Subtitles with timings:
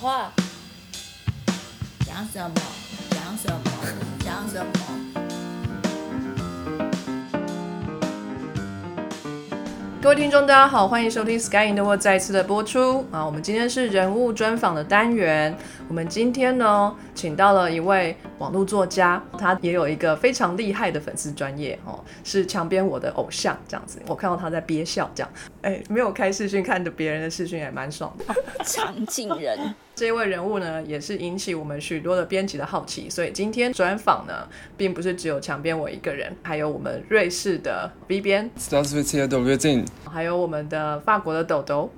[0.00, 0.32] 话，
[2.06, 2.54] 讲什么？
[3.10, 3.60] 讲什么？
[4.24, 4.72] 讲什么？
[10.00, 13.22] 各位听众，大家好，欢迎收听 Sky in the World 再次的播出啊！
[13.26, 15.54] 我们今天是人物专访的单元，
[15.86, 24.00] 我们今天呢，请到了一位网络作家，他也有一个非常厉害的粉丝专业哦，是墙边我的偶像这样子。
[24.06, 28.34] 我看到他在憋笑，这样，哎，没有开视讯，看着别人的视讯也蛮爽的。
[28.64, 38.50] 场景人， 这位人物呢，也是引起我们许多的编辑的好奇，所以今天专访呢，并不是只有墙边我一个人，还有我们瑞士的 B 边，
[40.10, 41.92] 还有我们的法国的豆豆，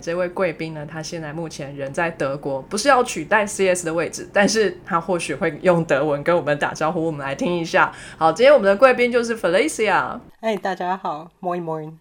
[0.00, 5.09] 这位贵宾呢，他现在目前人在德国，不是要取代 CS 的位置，但是他。
[5.10, 7.92] 或许会用德文跟我们打招呼，我们来听一下。
[8.16, 11.94] 好，今天我们的贵宾就是 Felicia 哎、大家好，Moin Moin。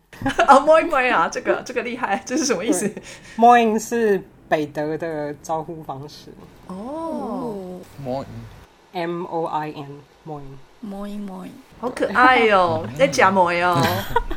[0.46, 2.88] 啊， Moin Moin 啊，这个 这个厉害，这是什么意思
[3.36, 6.30] ？Moin 是北德的招呼方式
[6.68, 8.26] 哦，哦 Moin。
[8.92, 10.42] ，M O I N Moin。
[10.86, 11.48] ，moi moi，
[11.82, 13.74] 好可爱哦， 在夹馍哟，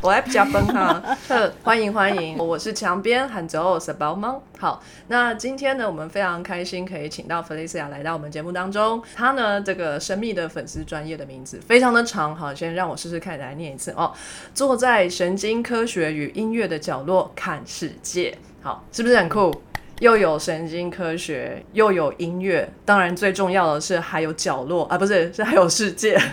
[0.00, 1.02] 我来夹崩哈。
[1.26, 4.40] 呵 欢迎欢迎，我是墙边喊走是包猫。
[4.60, 9.02] 好，那今天呢，我们非常开心可以请到 Felicia 来到我们节目当中。
[9.16, 14.12] 她呢，这个神秘的粉丝专业的名字非常的长，好，先让我试试看来念一次哦。
[14.54, 19.52] 坐在神经科学与音乐的角落看世界，好，是不是很酷？
[19.98, 26.16] 又有神经科学，又有音乐，当然最重要的是还有角落啊，不是，是还有世界。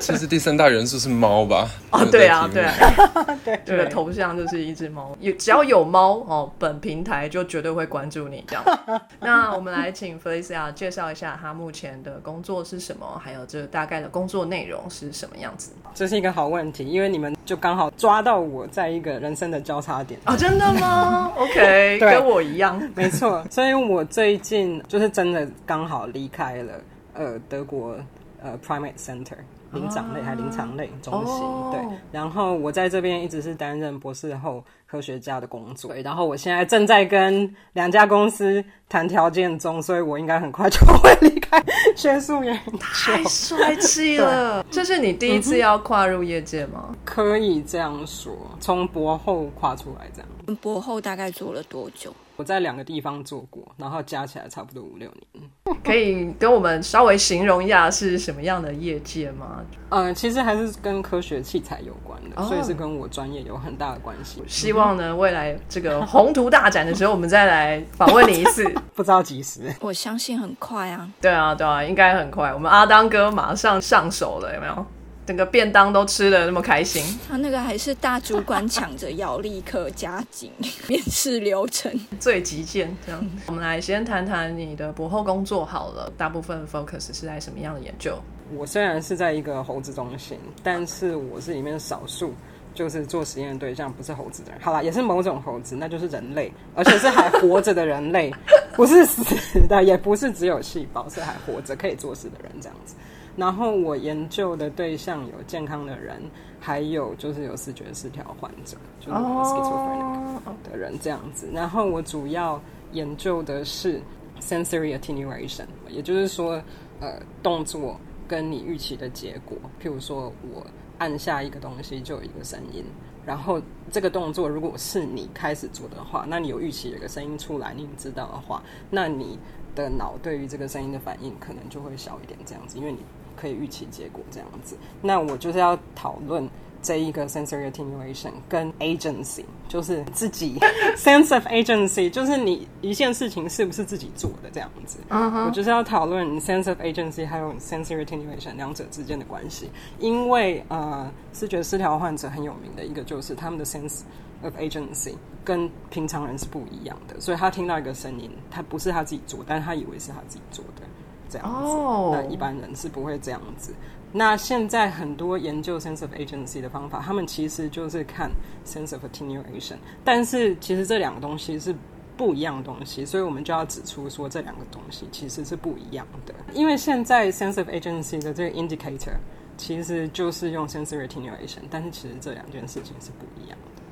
[0.00, 1.68] 其实第三大元素是猫吧？
[1.90, 2.74] 哦，对啊，对啊。
[3.14, 8.64] 啊，对这个头像就是一只猫，有只要有猫哦，本平台就绝对会关注你这样。
[9.20, 20.18] 那我们来请 Felicia 介绍一下她目前的工作是什么，还有这大概的工作内容是什么样子这是一个好问题，因为你们就刚好抓到我在一个人生的交叉点。
[20.24, 21.32] 啊、真的吗？
[21.36, 22.80] OK，跟我一样。
[22.94, 26.72] 没错，所以我最近就是真的刚好离开了
[27.14, 27.96] 呃德国
[28.42, 29.36] 呃 Primate Center
[29.72, 41.62] 灵长类还灵长类中心、哦对，然后我在这边一直是担任博士后科学家的工作，对，然后我现在正在跟两家公司谈条件中，所以我应该很快就会离开
[41.96, 44.64] 学术研究，太帅气了！
[44.70, 46.94] 这是你第一次要跨入业界吗？
[47.04, 50.56] 可以这样说，从博后跨出来这样。
[50.60, 52.12] 博后大概做了多久？
[52.40, 55.76] 我在两个地方做过，然后加起来差不多五六年。
[55.84, 59.60] 可以跟我们稍微形容一下是什么样的业界吗？
[59.90, 64.42] 嗯，其实还是跟科学器材有关的，哦所以是跟我专业有很大的关系。
[64.46, 68.64] 希望呢，未来这个宏图大展的时候，我们再来访问你一次。
[68.96, 69.70] 不知道几时。
[69.82, 71.06] 我相信很快啊。
[71.20, 72.54] 对啊，对啊，应该很快。
[72.54, 74.86] 我们阿当哥马上上手了，有没有？
[75.30, 80.50] 整个便当都吃的那么开心，他那个还是大主管抢着要立刻加紧
[80.88, 81.88] 面试流程。
[82.18, 83.30] 最极限这样。
[83.46, 88.18] 我们来先谈谈你的博后工作好了，大部分 focus 是在什么样的研究？
[88.56, 92.34] 我虽然是在一个猴子中心，但是我是里面少数。
[92.72, 98.32] 就是做实验的对象不是猴子的人，好啦，也是某种猴子，那就是人类，而且是还活着的人类，
[98.74, 99.24] 不是死
[99.68, 102.94] 的，也不是只有细胞，是还活着可以做事的人这样子。
[103.40, 106.20] 然后我研究的对象有健康的人，
[106.60, 111.48] 还有就是有视觉失调患者，就是 schizophrenic 的人这样子。
[111.50, 112.60] 然后我主要
[112.92, 113.98] 研究的是
[114.40, 116.62] sensory attenuation，也就是说，
[117.00, 120.66] 呃，动作跟你预期的结果，譬如说我
[120.98, 122.84] 按下一个东西就有一个声音，
[123.24, 123.58] 然后
[123.90, 129.38] 这个动作如果是你开始做的话，那你有预期有个声音出来，你知道的话，那你
[129.74, 132.98] 的脑对于这个声音的反应可能就会小一点，这样子，因为你
[133.40, 134.76] 可以预期结果这样子。
[135.00, 136.48] 那我就是要讨论
[136.82, 140.58] 这一个 sensory attenuation 跟 agency，就是自己
[140.96, 144.98] sense of agency，就是你一件事情是不是自己做的这样子。
[145.10, 154.00] 我就是要讨论 sense of agency 还有 sensory attenuation 两者之间的关系，因为呃，视觉失调患者很有名的一个就是他们的 sense
[154.42, 155.12] of agency
[155.44, 160.82] 跟平常人是不一样的，所以他听到一个声音，他不是他自己做，但是他以为是他自己做的，
[161.30, 161.54] 这样子。
[161.54, 163.72] 哦那一般人是不会这样子。
[164.12, 168.28] 那现在很多研究 sense of agency 的方法，他们其实就是看
[168.66, 171.72] sense of attenuation，但是其实这两个东西是
[172.16, 176.34] 不一样的东西，所以我们就要指出说这两个东西其实是不一样的。
[176.52, 179.14] 因为现在 sense of agency 的这个 indicator
[179.56, 183.82] 其实就是用 sense of attenuation，但是其实这两件事情是不一样的。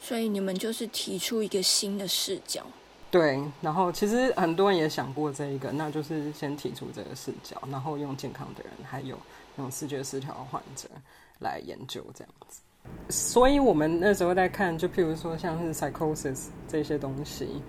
[0.00, 2.62] 所以你们就是提出一个新的视角。
[3.14, 9.16] 对，然后其实很多人也想过这一个，那就是先提出这个视角，然后用健康的人，还有
[9.56, 10.88] 用视觉失调的患者
[11.38, 12.60] 来研究这样子。
[13.10, 17.62] 所以我们那时候在看，就譬如说像是 psychosis 这些东西，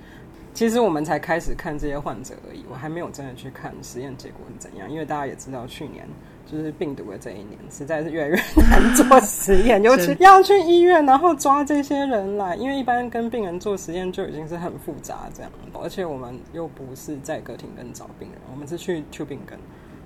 [0.51, 6.09] 其实我们才开始看这些患者而已，我还没有真的去看实验结果是怎样，因为大家也知道，去年
[6.45, 8.35] 就是病毒的这一年，实在是越来越
[8.69, 19.59] 难做实验， 尤其要去医院，然后抓这些人来，因为一般跟病人做实验就已经是很复杂这样，而且我们又不是在歌厅跟找病人，我们是去 Tubingen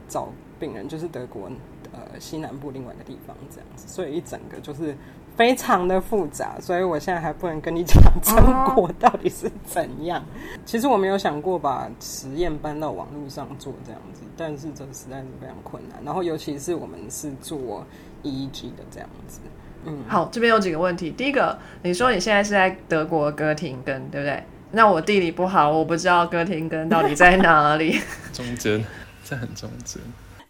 [0.08, 1.52] 找病人，就是德国
[1.92, 4.96] 呃西南部另外一个地方这样子，所以一整个就是。
[5.40, 8.36] 非常的复杂，所以我现在还不能跟你讲成
[8.76, 10.22] 果到底是怎样。
[10.66, 15.98] 其实我没有想过把实验搬到网络上做这样子，但是这实在是非常困难。
[16.04, 17.88] 然后尤其是我们是做
[18.22, 19.40] EEG 的这样子。
[19.86, 21.10] 嗯，好，这边有几个问题。
[21.10, 24.44] 第一个，你说你现在是在德国哥廷根，对不对？
[24.72, 27.98] 那我地理不好，我不知道哥廷根到底在哪里。
[28.34, 28.84] 中间，
[29.24, 30.02] 在很中间。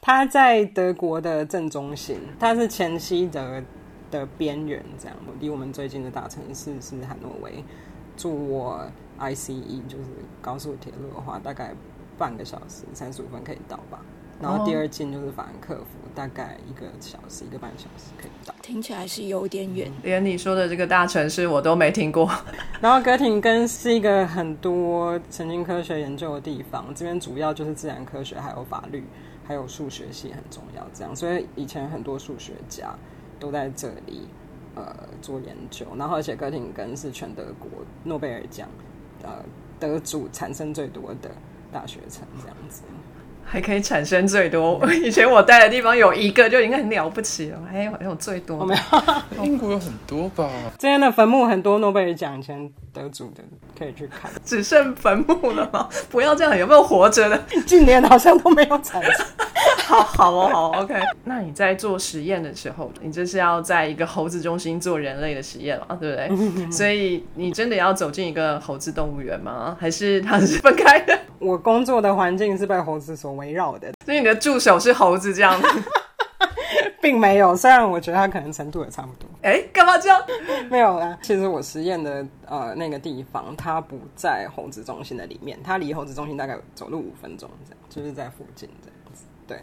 [0.01, 3.61] 他在德国的正中心，他是前西德。
[4.11, 7.63] 的边缘，这样离我们最近的大城市是汉诺威。
[8.17, 8.85] 坐
[9.17, 10.05] ICE 就是
[10.41, 11.73] 高速铁路的话，大概
[12.17, 14.01] 半个小时三十五分可以到吧。
[14.41, 18.53] 然后第二近就是法兰克福，大概一个小时一个半小时可以到。
[18.61, 22.29] 听起来是有点远，连你说的这个大城市我都没听过。
[22.81, 29.03] 然后哥廷根是一个很多神经科学研究的地方，这边主要就是自然科学，还有法律，
[29.45, 30.85] 还有数学系很重要。
[30.93, 32.93] 这样，所以以前很多数学家。
[33.39, 34.27] 都在这里，
[34.75, 35.85] 呃，做研究。
[35.97, 37.69] 然后，而且哥廷根是全德国
[38.03, 38.67] 诺贝尔奖，
[39.23, 39.43] 呃，
[39.79, 41.31] 得主产生最多的
[41.71, 42.83] 大学城，这样子。
[43.51, 44.79] 还可以产生最多。
[45.03, 48.63] 以前我待的地方有一个就应该很了不起了，还有还有最多。
[48.63, 48.75] 没
[49.35, 50.47] 有， 英国有很多吧？
[50.77, 53.43] 这边的坟墓很多，诺贝尔奖前得主的
[53.77, 54.29] 可以去看。
[54.45, 55.89] 只剩坟墓了吗？
[56.11, 57.43] 不要这样，有没有活着的？
[57.65, 59.25] 近年好像都没有产生。
[59.87, 60.93] 好好哦，好 OK。
[61.23, 66.71] 那你在做实验的时候，你就是要在一个猴子中心做人类的实验嘛，对不对？
[66.71, 69.75] 所以你真的要走进一个猴子动物园吗？
[69.79, 71.17] 还是它是分开的？
[71.39, 75.67] 我工作的环境是被猴子所围绕的，所以你的助手是猴子这样子，
[77.01, 77.55] 并没有。
[77.55, 79.29] 虽然我觉得他可能程度也差不多。
[79.41, 80.21] 哎，干嘛这样？
[80.69, 81.17] 没有啦。
[81.21, 89.23] 其实我实验的呃那个地方，它不在猴子中心的里面，它离猴子中心大概走路五分钟这样，就是在附近这样子。
[89.47, 89.57] 对。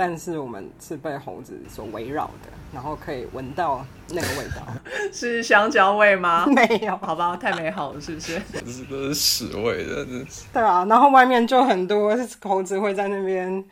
[0.00, 4.66] 但是我们是被猴子所围绕的，然后可以闻到那个味道，
[5.12, 6.46] 是香蕉味吗？
[6.48, 8.40] 没有，好吧，太美好了，是不是？
[8.50, 10.46] 这是都是屎味的，是。
[10.54, 13.62] 对啊，然后外面就很多猴子会在那边，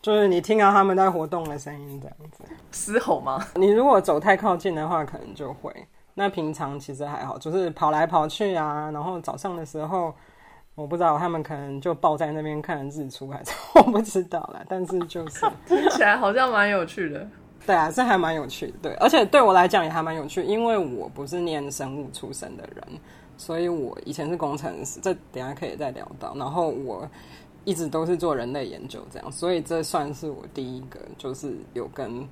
[0.00, 3.44] 就是你听到他们在活动的声音，这样子嘶吼吗？
[3.56, 5.74] 你如果走太靠近的话，可能就会。
[6.14, 10.14] 那平常其实还好，就是跑来跑去啊，然后早上的时候。
[10.74, 17.28] 我不知道他们可能就抱在那边看日出还是 我不知道啦，但是就是听起来好像蛮有趣的。
[17.66, 18.72] 对啊，这还蛮有趣的。
[18.82, 22.84] 对，而且对我来讲也还蛮有趣，因为我不是念生物出身的人，
[23.36, 26.34] 所以我以前是工程师，这等下可以再聊到。
[26.36, 27.08] 然后我
[27.64, 32.26] 一直都是做人类研究这样，所以这算是我第一个就是有跟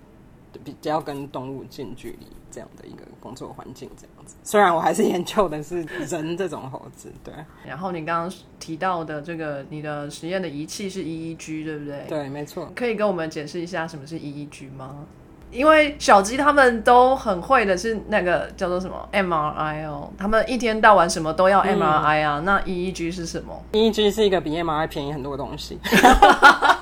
[0.64, 4.19] 比较跟动物近距离这样的一个工作环境这样。
[4.43, 7.32] 虽然我还是研究的是人这种猴子，对。
[7.67, 12.05] 然后你刚刚提到的这个，你的实验的仪器是 EEG，对不对？
[12.09, 12.71] 对，没错。
[12.75, 15.06] 可以跟我们解释一下什么是 EEG 吗？
[15.53, 22.40] 因为小鸡他们都很会的是那个叫做什么 MRI 哦，他们一天到晚什么都要 MRI 啊。
[22.45, 25.76] 那 EEG 是什么？EEG 是一个比 MRI 便宜很多的东西。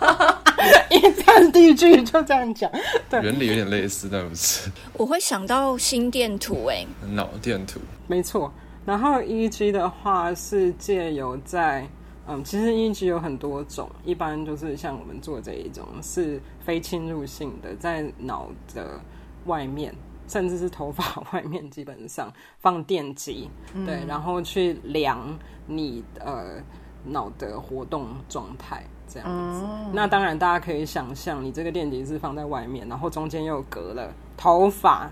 [0.90, 2.71] 一看第一句就这样讲，
[3.11, 4.71] 对，原理有点类似，但不是。
[4.95, 8.52] 我会想到心电图，哎，脑电图，没错。
[8.85, 11.87] 然后 EEG 的话是借由在，
[12.26, 18.99] 嗯，其实 EEG 有很多种，一般就是像我们做这一种是非侵入性的，在脑的
[19.45, 19.95] 外面，
[20.26, 23.50] 甚至是头发 外面，基本上放电极，
[23.85, 26.62] 对，然后去量你呃
[27.04, 28.84] 脑的活动状态。
[29.10, 29.64] 这样子，
[29.94, 35.10] 那当然大家可以想象，你这个电极是放在外面，然后中间又隔了头发、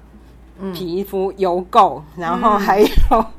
[0.74, 2.88] 皮肤、油垢，然后还有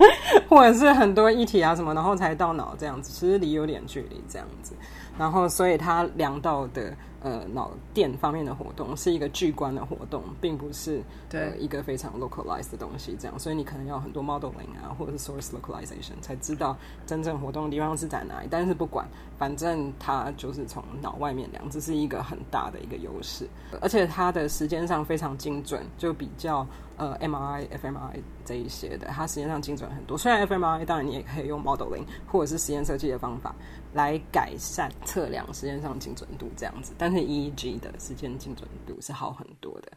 [0.50, 4.74] 或者是很多液体啊什么，然后才到脑这样子，其实离有点距离这样子，
[5.16, 6.92] 然后所以它量到的。
[7.28, 13.18] 呃，脑电方面的活动是一个巨观的活动，并不是呃一个非常 localized 的东西。
[13.20, 18.48] 这样，所以你可能要很多 modeling 啊，或者是 source localization 才知道真正活动的地方是在哪里。
[18.50, 19.06] 但是不管，
[19.38, 23.48] 反正它就是从脑外面量，这是一个很大的一个优势，
[23.82, 26.68] 而且它的时间上非常精准，就比较
[26.98, 30.18] 呃 MRI、fMRI 这一些的，它时间上精准很多。
[30.18, 33.56] 虽然 fMRI 当然你也可以用 modeling 或者是实验设计的方法。
[33.94, 39.92] 来改善测量时间上精准度这样子，但是 EEG 的时间精准度是好很多的，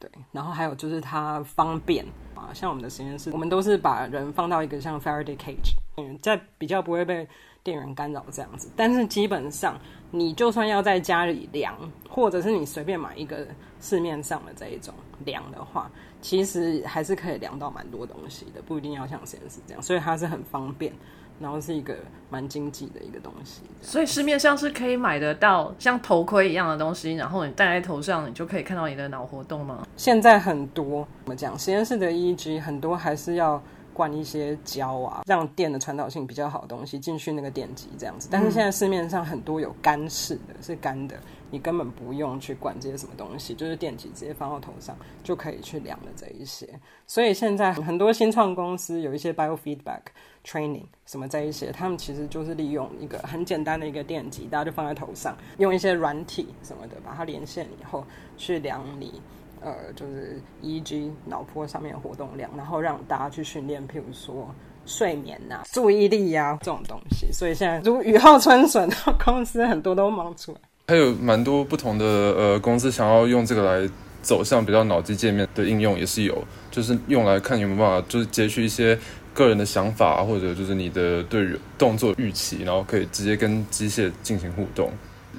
[0.00, 0.10] 对。
[0.32, 2.04] 然后还有就是它方便
[2.34, 7.28] 啊，像我们的实验室，我们都是把人放到一个像 Faraday cage，嗯，在比较不会被
[7.62, 8.68] 电源干扰这样子。
[8.76, 9.78] 但是基本上，
[10.10, 11.74] 你就算要在家里量，
[12.08, 13.46] 或者是你随便买一个
[13.80, 20.92] 市面上的这一种量的话，其实还是可以量到蛮多东西的，不一定要像实验室这样，所以它是很方便。
[21.40, 21.94] 然后是一个
[22.30, 29.86] 蛮经济的一个东西，所以市面上是可以买得到像头盔一样的东西，然后你戴在头上，你就可以看到你的脑活动吗？
[29.96, 33.62] 现在很多怎么讲，实验室的 EEG 很多还是要
[33.98, 38.28] 灌一些胶啊，让电的传导性比较好的东西进去那个电极这样子。
[38.30, 41.18] 但是现在市面上很多有干式的，是干的。
[41.50, 46.68] 你根本不用去管这些什么东西，就是电极直接放到头上就可以去量的这一些。
[47.06, 50.02] 所以现在很多新创公司有一些 biofeedback
[50.44, 58.04] training 什么这一些，他们其实就是利用一个很简单的一个电极，大家就放在头上，用一些软体什么的把它连线以后
[58.36, 59.22] 去量你
[59.62, 64.48] 呃就是 EEG 脑波上面的活动量，然后让大家去训练，譬如说
[64.86, 67.30] 睡眠呐、注意力呀这种东西。
[67.32, 68.88] 所以现在如雨后春笋，
[69.24, 70.58] 公司很多都忙出来。
[70.88, 73.90] 还有蛮多不同的呃公司想要用这个来
[74.22, 78.98] 走向比较脑机界面的应用，也是有，就是用来看有没有办法，就是截取一些
[79.34, 81.46] 个人的想法，或者就是你的对
[81.76, 84.90] 动作预期，然后可以直接跟机械进行互动，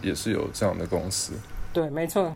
[0.03, 1.33] 也是有这样的公司。
[1.73, 2.31] 对，没错。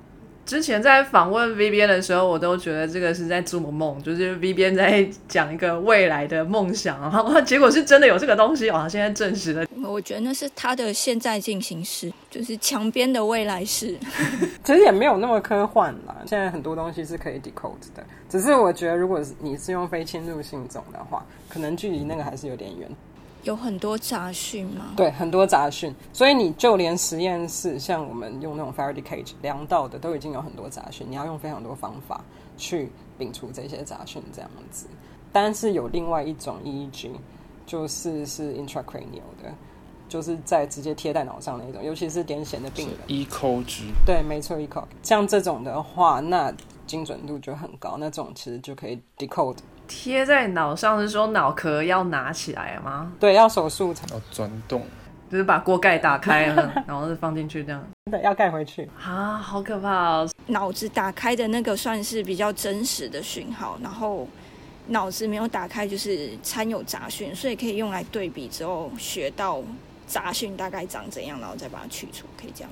[0.46, 9.66] 之前在访问 V 边的时候，我都觉得这个是在做梦，就是 V 边在讲一个未来的梦想，然后结果是真的有这个东西啊，现在证实了。
[9.82, 13.98] 我觉得那是他的现在进行式，就是墙边的未来式。
[14.64, 22.90] 其实也没有那么科幻啦，现在很多东西是可以 decode 的，只是我觉得如果你是用非侵入性种的话，可能距离那个还是有点远。
[23.44, 24.94] 有很多杂讯吗？
[24.96, 32.24] 对，很多杂讯，所以你就连实验室，像我们用那种 Faraday cage 量到的，都已经有很多杂讯，你要用非常多方法
[32.58, 34.88] 去摒除这些杂讯，这样子。
[35.32, 37.12] 但是有另外一种 EEG，
[37.66, 39.54] 就是是 intracranial 的，
[40.08, 42.98] 就是在直接贴在脑上那种，尤其是癫痫的病人。
[43.08, 44.86] ECG 对，没错，ECO。
[45.02, 46.54] 像这种的话，那
[46.86, 49.58] 精准度就很高，那这种其实就可以 decode。
[49.96, 53.12] 贴在脑上是说脑壳要拿起来吗？
[53.20, 54.84] 对，要手术才要钻洞，
[55.30, 57.82] 就是把锅盖打开了， 然后是放进去这样
[58.12, 58.90] 对，要盖回去。
[59.00, 60.30] 啊，好可怕哦！
[60.48, 64.28] 脑子打开的那个算是比较真实的讯号，然后
[64.88, 69.62] 脑子没有打开就是掺有杂讯，所以可以用来对比之后学到
[70.08, 72.72] 杂讯大概长怎样，然后再把它去除，可以这样。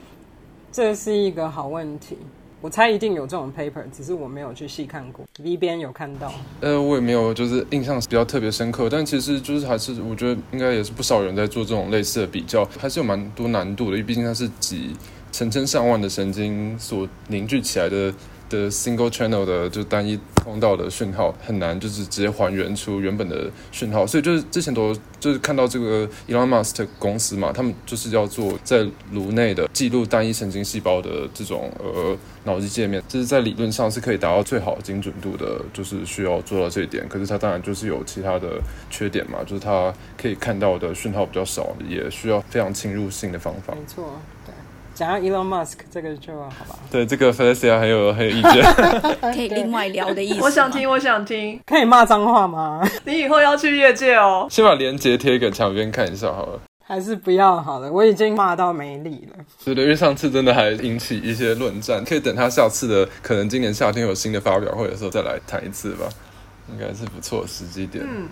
[0.71, 2.17] 这是一个好问题，
[2.61, 5.25] 我猜一定有这种 paper，只是我没有去细看过。
[5.43, 14.95] V 边有看到，呃，我也没有就是印象比较特别深刻，但其实就是还是我觉得应该也是不少人在做这种类似的比较，还是有蛮多难度的，因为毕竟它是几
[15.31, 18.13] 成千上万的神经所凝聚起来的
[18.47, 37.07] 的 single channel 的就单一通道的讯号，很难就是直接还原出原本的讯号，所以就是之前都就是看到这个 Elon Musk 公司嘛，他们就是要做在颅内的记录单一神经细胞的这种呃脑机界面，这是在理论上是可以达到最好精准度的，就是需要做到这一点。
[37.07, 43.73] 可是它当然就是有其他的缺点嘛，就是它可以看到的讯号比较少，也需要非常侵入性的方法。
[43.75, 44.19] 没错，
[45.01, 48.63] 讲到 Elon Musk 这个就好吧，对这个 Felicia 很有很有意见。
[49.33, 50.41] 可以另外聊的意思。
[50.43, 52.87] 我想听，我想听，可以骂脏话吗？
[53.05, 54.45] 你以后要去业界哦。
[54.47, 56.59] 先把链接贴给墙边看一下好了。
[56.85, 59.43] 还是不要好了，我已经骂到没力了。
[59.63, 66.07] 是的，因为上次真的还引起一些论战，可以等他下次的可能今年夏天有新的发表会的时候再来谈一次吧，
[66.71, 68.05] 应该是不错的时机点。
[68.07, 68.29] 嗯，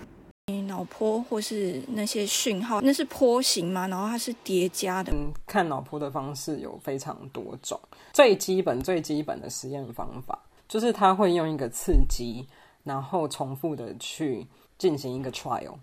[0.62, 3.88] 脑波或是那些讯号，那是波形吗？
[3.88, 5.12] 然后它是叠加的。
[5.14, 7.80] 嗯，看脑波的方式有非常多种，
[8.14, 10.38] 最基本最基本的实验方法
[10.68, 12.48] 就是他会用一个刺激，
[12.84, 14.46] 然后重复的去
[14.78, 15.76] 进行一个 trial，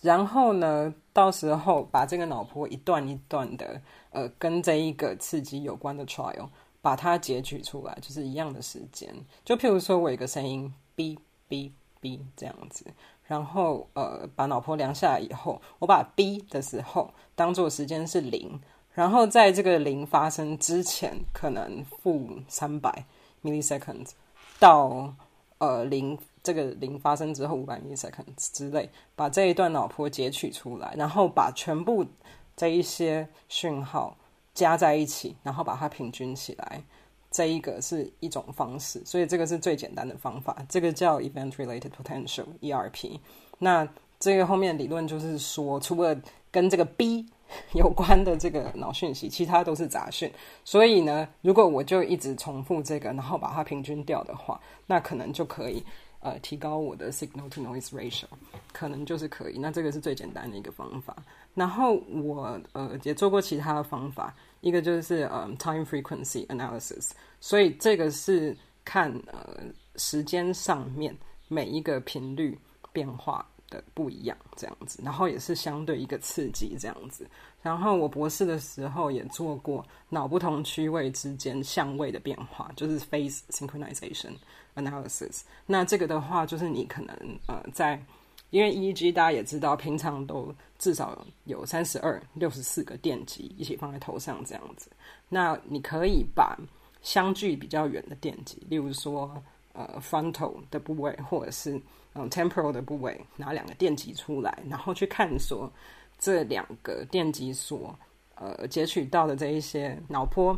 [0.00, 6.48] 然后呢，到时候把这个脑波一段一段的，呃，跟这一个刺激有关的 trial，
[6.80, 9.14] 把它截取出来，就是一样的时间。
[9.44, 12.84] 就譬如说我有一个声音哔哔哔这样子，
[13.30, 18.60] 然后呃，把脑波量下来以后，我把 B 的时候当做时间是零，
[18.92, 23.04] 然后在这个零发生之前，可能负三百
[23.44, 24.08] milliseconds
[24.58, 25.14] 到
[25.58, 32.04] 呃零这个零发生之后五百 milliseconds 之类，把这一段脑波截取出来，然后把全部
[32.56, 34.16] 这一些讯号
[34.54, 36.82] 加在一起，然后把它平均起来。
[37.30, 43.18] 这一个是一种方式，所以这个是最简单的方法，这个叫 event related potential ERP。
[43.58, 46.20] 那这个后面理论就是说，除了
[46.50, 47.24] 跟这个 B
[47.74, 50.30] 有关的这个脑讯息，其他都是杂讯。
[50.64, 55.82] 所以呢，如果我就一直重复这个，然后把它平均掉的话，那可能就可以
[56.20, 58.26] 呃提高我的 signal to noise ratio，
[58.72, 59.58] 可能就是可以。
[59.58, 61.16] 那这个是最简单的一个方法。
[61.54, 69.62] 然后我呃也做过其他的方法，一个就是呃 time frequency analysis，所以这个是看呃
[69.96, 71.16] 时间上面
[71.48, 72.58] 每一个频率
[72.92, 77.26] 变化的不一样这样子，然后也是相对一个刺激这样子。
[77.62, 84.32] 然后我博士的时候也做过脑不同区位之间相位的变化，就是 phase synchronization
[84.76, 85.42] analysis。
[85.66, 87.14] 那这个的话，就是你可能
[87.46, 88.02] 呃在
[88.50, 94.90] 因为 EEG 大家也知道，平常都至少有三十二、六十四个电极一起放在头上这样子。
[95.28, 96.56] 那你可以把
[97.02, 99.42] 相距比较远的电极，例如说
[99.72, 101.80] 呃 frontal 的部位，或者是
[102.14, 105.70] 嗯 temporal 的部位，拿两个电极出来，然后去看说。
[106.22, 107.98] 这两个电极所
[108.34, 110.54] 呃截取到的这一些脑波，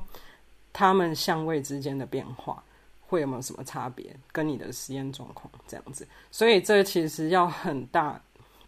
[0.73, 2.61] 它们相位之间的变化
[3.13, 4.17] 会有没有什么差别？
[4.33, 8.19] 跟你的实验状况这样子，所以这其实要很大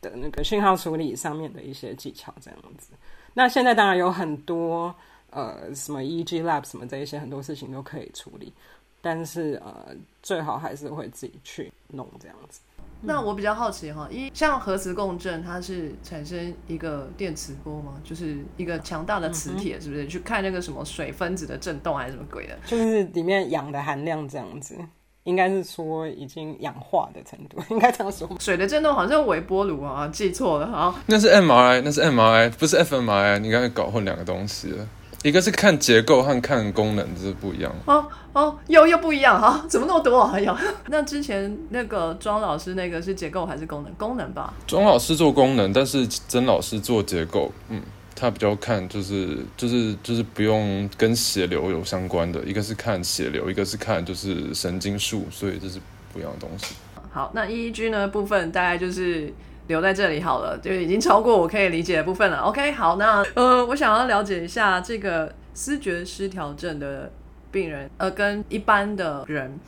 [0.03, 2.91] 的那个讯号处理上面的一些技巧这样子。
[3.33, 4.95] 那现在当然有很多
[5.31, 8.53] 呃什么 EEG lab 什么这一些很多事情都可以处理，
[9.01, 12.61] 但是呃最好还是会自己去弄这样子。
[13.07, 17.95] 那我比较好奇哈，一像核磁共振，它是产生一个电磁波吗？
[18.03, 20.07] 就是一个强大的磁铁，是不是？
[20.07, 22.57] 去看那个什么水分子的震动还是什么鬼的？
[22.67, 24.77] 就是里面氧的含量这样子，
[25.25, 28.29] 应该是说已经氧化的程度，应该这样说。
[28.41, 30.95] 水的震动好像微波炉啊，记错了哈。
[31.07, 34.89] 那是 MRI，那是 MRI，不是 fMRI，你刚才搞混两个东西了。
[35.25, 37.75] 一个是看结构和看功能，这是不一样。
[37.87, 39.65] 哦哦，又又不一样哈？
[39.67, 40.21] 怎么那么多？
[40.21, 40.55] 啊有，
[40.89, 43.95] 那之前那个庄老师那个是结构还是功能？
[43.95, 44.53] 功能吧。
[44.67, 47.51] 庄老师做功能，但是曾老师做结构。
[47.71, 47.81] 嗯，
[48.15, 55.81] 他比较看就是就是就是不用跟血流有相关的，一个是看血流，一个是看就是神经束，所以这是
[56.13, 56.75] 不一样的东西。
[57.11, 59.33] 好，那 EEG 呢部分大概就是。
[59.67, 62.39] 留在这里好了，就已经超过我可以理解的部分了。
[62.41, 67.11] OK，好，那呃，我想要了解一下这个思觉失调症的
[67.51, 69.59] 病人，呃，跟一般的人，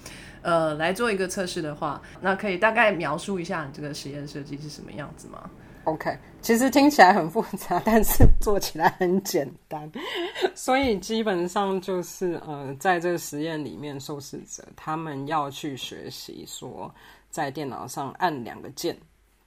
[0.43, 5.49] 呃，来做一个测试的话，那可以大概描述一下你这个实验设计是什么样子吗
[5.85, 9.91] ？OK，其实听起来很复杂，但是做起来很简单。
[10.55, 16.93] 所以基本上就是呃，在这个实验里面，受试者他们要去学习说，
[17.31, 18.97] 在电脑上按两个键。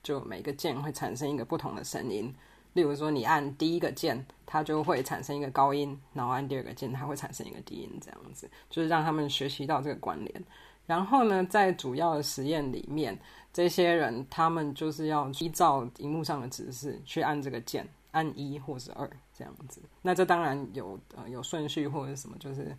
[0.01, 2.33] 就每个键会产生一个不同的声音，
[2.73, 10.43] 例如说你按第一个键，它就会产生一个高音，然后按第二个键，它会产生一个低音，这样子就是让他们学习到这个关联。
[10.85, 13.19] 然后呢，在主要的实验里面，
[13.51, 19.81] 这些人他们就是要依照荧幕上的指示去按这个键，按一或是二这样子。
[20.01, 22.75] 那这当然有呃有顺序或者什么，就是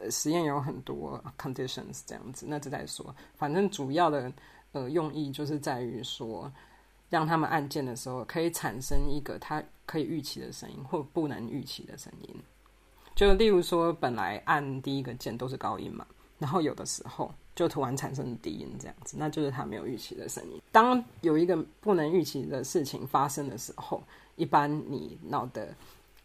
[0.00, 2.46] 呃实验有很多 conditions 这样子。
[2.48, 4.32] 那这再说，反正主要的。
[4.74, 6.52] 呃，用意就是在于说，
[7.08, 12.34] 让他们按键的时候可以产生一个他可以预期的声音，或不能预期的声音。
[13.14, 16.04] 就例如说，本来按第一个键都是高音嘛，
[16.40, 20.60] 然后有的时候就突然产生低音这样子，那就是他没有预期的声音。
[20.72, 24.02] 当有一个不能预期的事情发生的时候，
[24.34, 25.72] 一般你脑的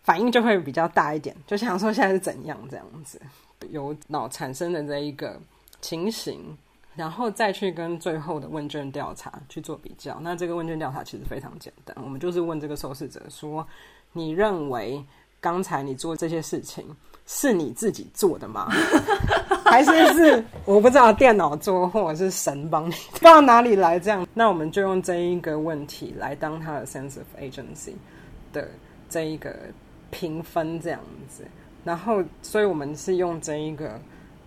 [0.02, 3.22] 反应就会比较大一点，就想说现在是怎样这样子，
[3.70, 5.40] 有脑产生的这一个
[5.82, 6.58] 情形。
[7.00, 10.20] 然后再去跟最后的问卷调查去做比较。
[10.20, 13.66] 那这个问卷调查其实非常简单，我们就是问这个受试者说
[14.12, 15.02] ：“你认为
[15.40, 16.86] 刚才你做这些事情
[17.26, 18.68] 是你自己做的吗？
[19.64, 22.94] 还是是我不知道电脑做，或者是神帮你？
[23.14, 24.28] 不知道哪里来这样？
[24.34, 27.94] 那我们就用这一个问题来当他的 sense of agency
[28.52, 28.68] 的
[29.10, 29.56] 这一个
[30.12, 31.48] 评分这样子。
[31.86, 33.98] 然后，所以我们是用这一个，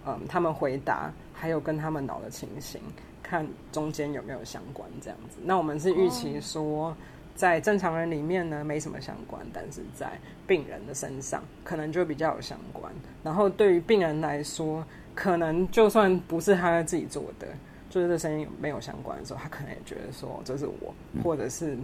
[0.04, 1.10] 嗯，他们回答。
[1.42, 2.80] 还有跟他们脑的情形，
[3.20, 5.38] 看中间有没有相关这样子。
[5.42, 6.96] 那我们是预期说，
[7.34, 10.12] 在正常人里面呢没什么相关，但是在
[10.46, 12.92] 病人的身上可能就比较有相关。
[13.24, 17.48] 然后对于病人来说，可能就算不是他自己做的，
[17.90, 21.76] 就是这声音没有相关的时候，他可能也觉得说这是我，或者是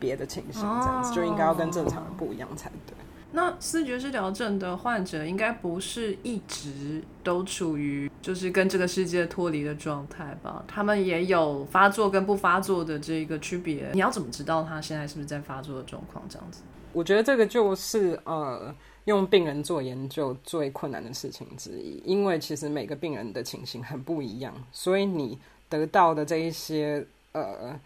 [0.00, 2.96] 别的情形这样子，就应该要跟正常人不一样才对。
[3.34, 10.62] 那思觉失调症的患者应该不是一直都处于就是跟这个世界脱离的状态吧？
[10.68, 13.90] 他们也有发作跟不发作的这个区别。
[13.94, 16.22] 你要怎么知道他现在是不是在发作的状况？
[16.28, 16.60] 这样子，
[16.92, 18.74] 我觉得这个就是呃，
[19.06, 25.38] 用病人做研究最困难的事情之一，因为其实每个病人的情形很不一样，所以你
[25.70, 27.80] 得到的这一些呃。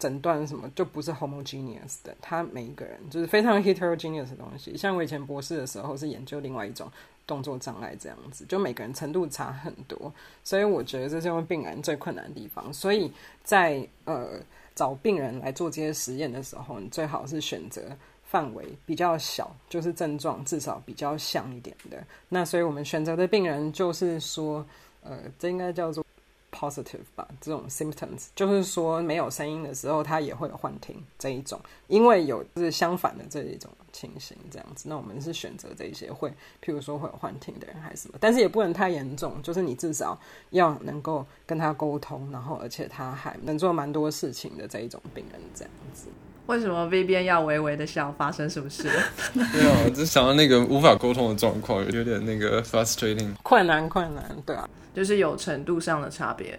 [0.00, 4.74] 诊断什么就不是 homogeneous 的，他每一个人就是非常 heterogeneous 的东西。
[4.76, 6.90] 像我以前博士的时候是研究另外一种
[7.26, 12.72] 动作障碍这样子，就每个人程度差很多，所以我觉得这是为病人最困难的地方。
[12.72, 13.12] 所以
[13.44, 14.40] 在呃
[14.74, 17.82] 找病人来做这些实验的时候，你最好是选择
[18.24, 22.02] 范围比较小，就是症状至少比较像一点的。
[22.28, 24.64] 那所以我们选择的病人就是说，
[25.02, 26.02] 呃，这应该叫做。
[26.50, 34.88] Positive 吧，这种 symptoms 就是说没有声音的时候，他也会有幻听这一种，因为有是相反的这一种情形这样子。
[34.88, 36.30] 那我们是选择这一些会，
[36.62, 40.18] 譬如说会有幻听的人还是什么，但是也不能太严重，就是你至少
[40.50, 46.08] 要能够跟他沟通，然后而且他还能做蛮多事情的这一种病人这样子。
[46.50, 48.10] 为什么 V 边要微微的笑？
[48.18, 48.82] 发生什么事？
[49.32, 54.68] 对啊，就想到那个无法沟通的状况，有点那个 frustrating，困难困难，对啊。
[54.92, 56.58] 就是有程度上的差别，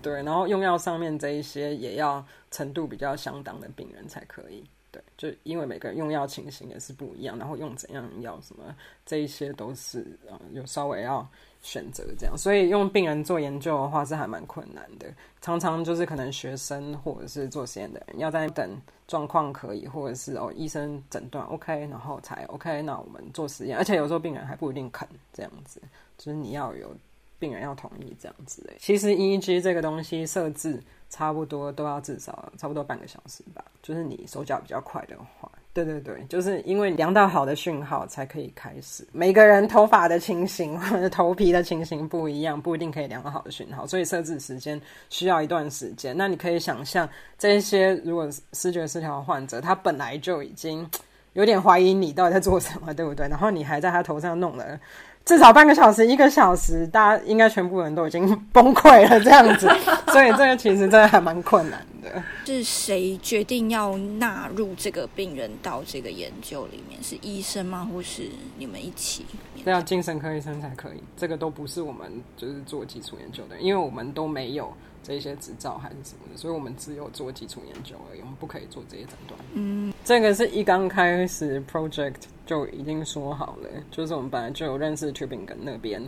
[0.00, 4.62] 对，然后用药上面这一些也要程度比较相当的病人才可以，
[4.92, 8.62] 对，就因为每个人用药情形也是不一样，然后用怎样药什么
[9.04, 11.28] 这一些都是啊，有稍微要
[11.66, 25.82] 选择这样，所以用病人做研究的话是还蛮困难的，常常就是可能学生或者是做实验的人要在等状况可以，或者是哦医生诊断 OK，然后才 OK，那我们做实验，而且有时候病人还不一定肯这样子，
[26.16, 26.94] 就是你要有。
[27.38, 35.52] 病人要同意这样子诶，其实 EEG 这个东西设置差不多都要至少差不多半个小时吧，就是你手脚比较快的话，
[35.84, 39.06] 对对对，就是因为量到好的讯号才可以开始。
[39.12, 46.16] 每个人头发的情形或者头皮的情形不一样，不一定可以量到好的讯号，所以设置时间需要一段时间。
[46.16, 47.06] 那你可以想象，
[47.38, 50.88] 这些如果视觉失调患者，他本来就已经
[51.34, 53.28] 有点怀疑你到底在做什么，对不对？
[53.28, 54.80] 然后你还在他头上弄了。
[55.26, 59.68] 至少半个小时、一个小时，大家应该全部人都已经崩溃了这样子，
[60.12, 62.22] 所以这个其实真的还蛮困难的。
[62.46, 67.02] 是谁决定要纳入这个病人到这个研究里面？
[67.02, 67.88] 是医生吗？
[67.92, 69.26] 或是你们一起？
[69.64, 74.72] 这要精神科医生才可以，这个都不是我们就是做基础研究的，因为我们都没有。
[75.06, 79.38] 这些执照还是什么的，所以我们只有做基础研究而已，我们不可以做这些诊断。
[79.54, 86.02] 嗯，这个是一刚开始 project 就已经说好了，就是我们本来就有认识 Tubingen 那边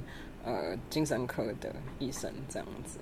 [0.45, 2.99] 呃精神科的医生这样子。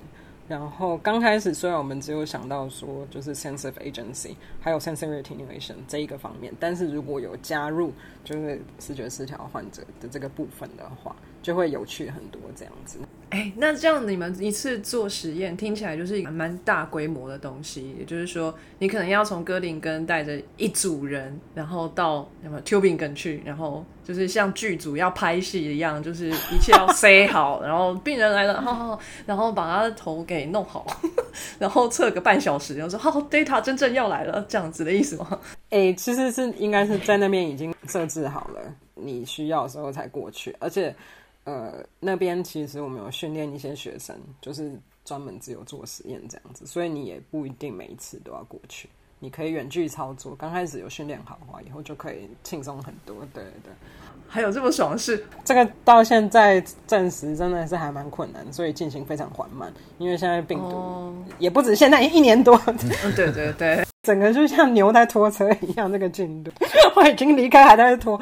[0.48, 12.98] 然后刚开始虽然我们只有想到说就是 sense of agency 还有 sensory attenuation 这一个方面，但是如果有加入就是视觉失调患者的这个部分的话，就会有趣很多这样子。
[13.30, 17.94] 哎，那这样你们一次做实验，听起来就是蛮大规模的东西。
[17.96, 30.84] 也就是说，你可能要从哥林根带着一组人，然后到什么 Tubingen 去，然后就是像剧组要拍戏一样，就是一切要塞好，然后病人来了，好，然后把他的头给弄好，
[31.60, 35.38] 然后测个半小时，然后说好，data 真正要来了，这样子的意思吗？
[35.70, 38.60] 哎，其实是应该是在那边已经设置好了，
[38.94, 40.92] 你需要的时候才过去，而且。
[41.46, 44.72] 呃，那边其实我们有训练一些学生，就是
[45.04, 48.88] 专门只有做实验这样子，所以你也不一定每一次都要过去，
[49.20, 50.34] 你可以远距操作。
[50.34, 53.16] 刚开始有训练好的话，以后就可以轻松很多。
[53.32, 53.72] 对对，
[54.26, 55.24] 还有这么爽的事？
[55.44, 62.60] 这个到现在暂时真的是还蛮困难，所以进行非常缓慢，因为现在病毒也不止现在一年多。
[63.14, 63.86] 对对对。
[64.02, 66.50] 整个就像牛在拖车一样，这个进度
[66.94, 68.20] 我已经离开，还在拖。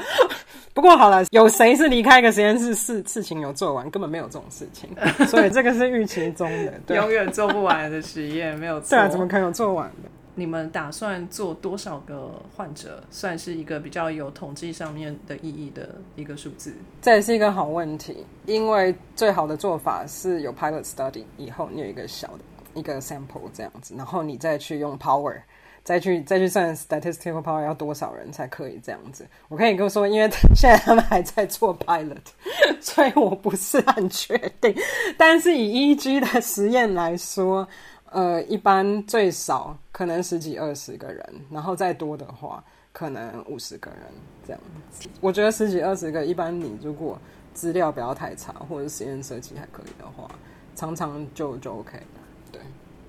[0.74, 3.88] 不过好了，有谁是离开一个实验室事事情有做完？
[3.90, 4.90] 根本没有这种事情，
[5.28, 6.50] 所以这个是预期中
[6.86, 8.98] 的，永远做不完的实验，没有错。
[8.98, 10.10] 对，怎么可能有做完的？
[10.34, 16.74] 你们打算做多少个患者，算是一个比较有统计上面的意义的一个数字？
[17.00, 22.40] 这也是一个好问题，因为最好的做法是有 pilot study，以后你有一个小的
[22.74, 25.36] 一个 sample 这样子，然后你再去用 power。
[25.84, 29.24] 再去再去算 statistical power 要多少人才可以这样子？
[29.48, 32.16] 我可以跟我说，因为 现在他们还在做 pilot，
[32.80, 34.74] 所以我不是很确定。
[35.18, 37.68] 但是以 EG 的实验来说，
[38.10, 44.00] 呃，一般最少可能十几二十个人，然后再多的话，可能五十个人
[44.46, 45.06] 这样子。
[45.20, 47.18] 我觉得十几二十个，一般你如果
[47.52, 50.30] 资料不要太差，或者实验设计还可以的话，
[50.74, 52.20] 常常就就 OK 了。
[52.50, 52.60] 对，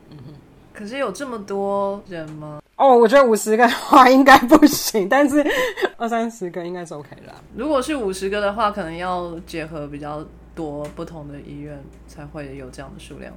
[0.10, 0.34] 嗯哼。
[0.76, 2.62] 可是有这么多人吗？
[2.76, 5.46] 哦，我觉得五十个的话应该不行， 但是
[5.98, 7.34] 二三十个应该是 OK 啦。
[7.56, 13.34] 如果是五十个的话，可能要结合比较多不同的医院才会有这样的数量。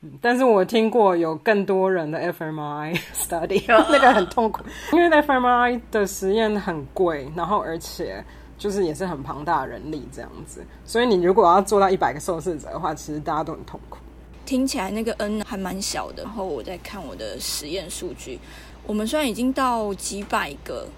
[0.00, 8.24] 嗯，但是我听过有更多人的 fMRI study， 那个很痛苦，因为 fMRI 的实验很贵，然后而且
[8.56, 13.98] 就是也是很庞大的人力这样子，所以你如果要做到一百个受试者的话，其实大家都很痛苦。
[14.48, 18.38] 听起来那个 N 还蛮小的，然后我在看我的实验数据，
[18.86, 20.88] 我们虽然已经到几百个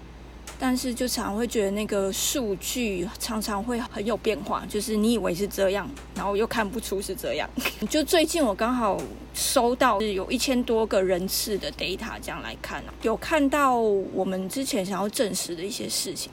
[0.57, 5.85] 但是就常会觉得那个数据常常会很有变化，就是你以为是这样，
[6.15, 7.49] 然后又看不出是这样。
[7.89, 8.97] 就最近我刚好
[9.33, 16.31] 收到有一千多个人次的 data，这样来看，有看到我们之前想要证实的一些事情。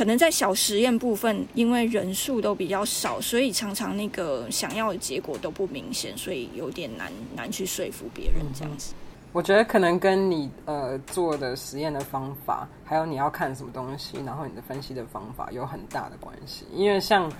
[0.00, 8.94] 可能在小实验部分，因为人数都比较少，所以常常那个想要的结果都不明显，所以有点难难去说服别人这样子。
[9.30, 16.64] 我觉得可能跟你呃做的实验的方法，还有你要看什么东西，然后你的分析的方法有很大的关系。
[16.72, 17.30] 因为像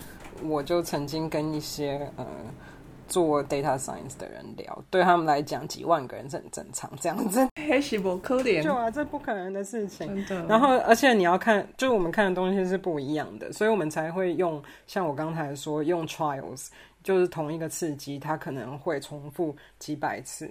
[0.42, 2.27] 我就曾经跟一些呃。
[3.11, 7.46] 做 data science 的人聊，对他们来讲，几万个人是很正常，这样子。
[7.57, 10.25] 还是不可怜，就啊，这不可能的事情。
[10.49, 16.68] 然后，而且你要看，就我们看的东西是不一样的，所以我们才会用像我刚才说，用 trials，
[17.03, 20.51] 就是同一个刺激，它可能会重复几百次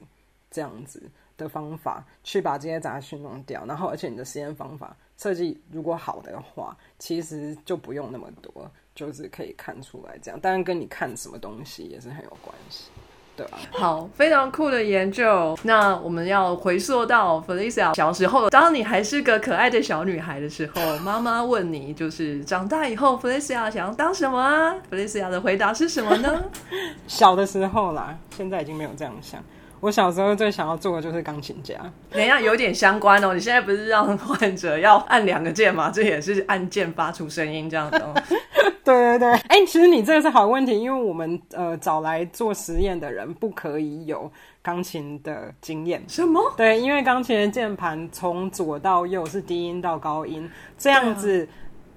[0.52, 1.02] 这样子
[1.38, 3.66] 的方法，去把这些杂讯弄掉。
[3.66, 8.70] 然后，而且你的实验方法设计如果好的话，其实就不用那么多。
[9.00, 12.90] 就是可以看出来这样，当然跟你看什么东西也是很有关系，
[13.38, 13.58] 对吧？
[13.72, 15.58] 好，非常酷的研究。
[15.64, 26.44] 那我们要回溯到 Felicia 小时候，当你还是个可爱的小女孩的时候，妈妈问你，就是长大以后 Felicia 想要当什么啊？Felicia 的回答是什么呢？
[27.08, 29.42] 小的时候啦，现在已经没有这样想。
[29.80, 31.76] 我小时候最想要做的就是钢琴家，
[32.12, 33.34] 等一下有点相关哦。
[33.34, 35.90] 你现在不是让患者要按两个键吗？
[35.90, 37.98] 这也是按键发出声音这样子。
[38.84, 44.30] 对对对，哎，其实你这个是好问题，因为我们呃找来做实验的人不可以有
[44.62, 46.04] 钢琴的经验。
[46.08, 46.42] 什么？
[46.58, 51.48] 对，因为钢琴的键盘从左到右是低音到高音，这样子，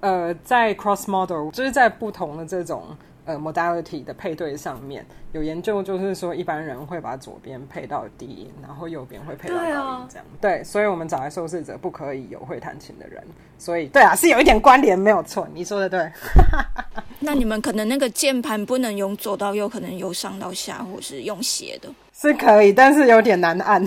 [0.01, 2.95] 呃，在 cross model 就是在不同的这种。
[3.25, 9.63] 呃，modality 的配对上面有研究，就是说一般人会把左边配到低音，然后右边会配到高
[10.01, 10.25] 音，这样。
[10.41, 13.23] 对，所以我们找来受试者不可以有会弹琴的人，
[13.57, 16.11] 所以对啊，是有一点关联，没有错，你说的对。
[17.19, 23.85] 那你们可能那个键盘不能用左到右，可能由上到下，或是用斜的，是可以，但是有点难按。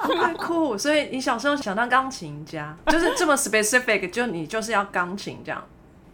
[0.00, 0.78] 太 酷！
[0.78, 5.60] 所以你小时候想当钢琴家，就是这么 specific，就你就是要钢琴这样。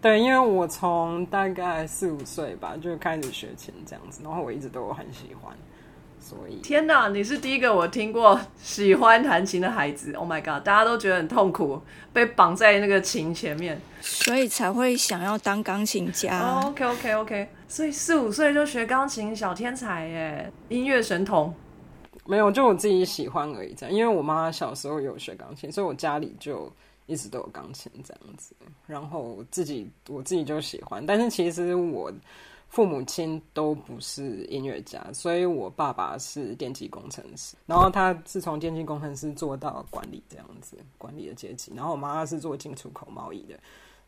[0.07, 5.53] 对，因为我从大概四五岁吧就开始学琴这样子，然后我一直都很喜欢，
[6.21, 10.13] 所以天哪，你是第一个我听过喜欢弹琴的孩子。
[10.13, 16.61] Oh my god，大家都觉得很痛苦，被绑在那个琴前面，所以才会想要当钢琴家。
[16.65, 21.53] OK OK OK，所以四五岁就学钢琴，小天才耶，音乐神童。
[22.27, 23.75] 没有，就我自己喜欢而已。
[23.75, 26.73] 这样，因为我妈小时候有学钢琴，所以我家里就。
[27.07, 28.55] 一直都有钢琴这样子，
[28.87, 32.13] 然后自己我自己就喜欢，但是其实我
[32.69, 43.59] 父母亲都不是音乐家，所以我爸爸是电机工程师，然后他是从电机工程师做到管理这样子，管理的阶级，然后我妈妈是做进出口贸易的，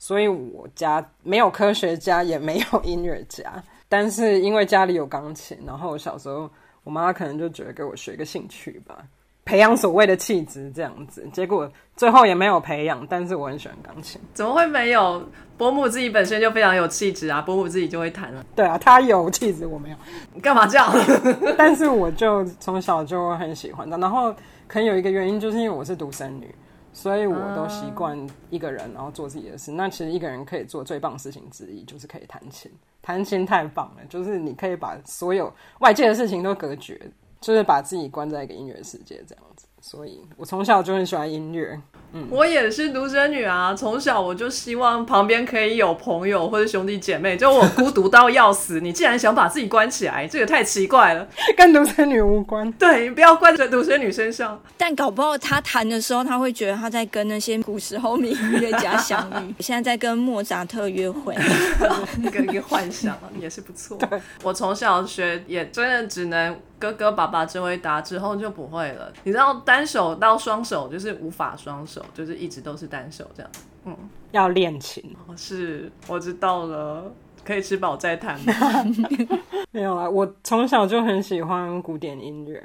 [0.00, 6.50] 所以我家没有科学家，也没有音乐家，但是因为家里有钢琴，然后小时候
[6.82, 9.06] 我妈妈可能就觉得给我学个兴趣吧。
[9.48, 13.06] 培养所谓的气质这样子，结果最后也没有培养。
[13.08, 15.26] 但是我很喜欢钢琴，怎么会没有？
[15.56, 18.44] 伯母自己本身就非常有气质啊，伯母自己就会弹了。
[18.54, 19.96] 对啊，她有气质，我没有。
[20.34, 20.92] 你干嘛这样？
[21.56, 23.96] 但是我就从小就很喜欢的。
[23.96, 24.30] 然后
[24.66, 26.54] 可能有一个原因，就是因为我是独生女，
[26.92, 28.16] 所以我都习惯
[28.50, 29.72] 一个人，然后做自己的事。
[29.72, 32.70] 那其实一个人可以做最棒的事情之一，就是可以弹琴。
[33.00, 37.00] 弹琴太棒了，就是你可以把所有外界的事情都隔绝。
[37.40, 41.80] 就是把自己关在一个音乐世界这样子，所以我从小就很喜欢音乐。
[42.12, 48.80] 嗯，我也是独生女啊，从小我就希望旁边可以有朋友或者兄弟姐妹，就我孤独到要死。
[48.80, 52.70] 你既然想把自己关起来，这个太奇怪了， 跟独生女无关。
[52.72, 54.60] 对你不要怪在独生女身上。
[54.76, 61.34] 但搞不好她弹的时候，她会觉得她在跟那些古时候名音乐家相遇，现在在跟莫扎特约会，
[62.22, 63.98] 一个一个幻想也是不错。
[64.42, 66.56] 我从小学也真的只能。
[66.80, 69.12] 哥哥爸爸只会打，之后就不会了。
[69.24, 73.52] 你知道单手到双手就是无法双手，就是一直都是单手这样。
[73.84, 73.96] 嗯，
[74.32, 75.14] 要练琴。
[75.36, 77.12] 是，我知道了，
[77.44, 78.38] 可以吃饱再谈。
[79.70, 82.62] 没有啊，我从小就很喜欢古典音乐。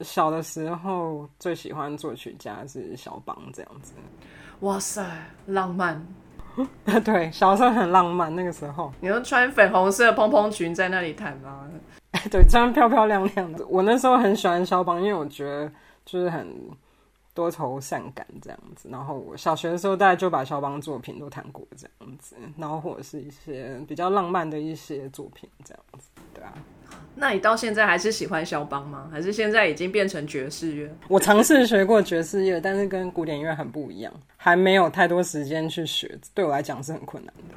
[0.00, 3.92] 小的时候最喜欢作曲家是肖邦这样子。
[4.60, 5.04] 哇塞，
[5.46, 6.04] 浪漫。
[7.04, 8.34] 对，小时候很浪漫。
[8.34, 11.68] 那个时候，你都穿粉红色蓬蓬裙在那里弹吗？
[12.30, 13.64] 对，穿漂漂亮亮的。
[13.66, 15.70] 我那时候很喜欢肖邦，因为我觉得
[16.04, 16.46] 就是很
[17.34, 18.88] 多愁善感这样子。
[18.90, 26.52] 然后我小学的时候，大概就把肖邦作品都弹过这样子，然后或者是一些比较浪漫的一些作品这样子，对啊。
[27.14, 29.08] 那你到现在还是喜欢肖邦吗？
[29.10, 30.94] 还是现在已经变成爵士乐？
[31.08, 37.54] 我尝试学过爵士乐，但是跟古典音乐很不一样，还没有太多时间去学，对我来讲是很困难的。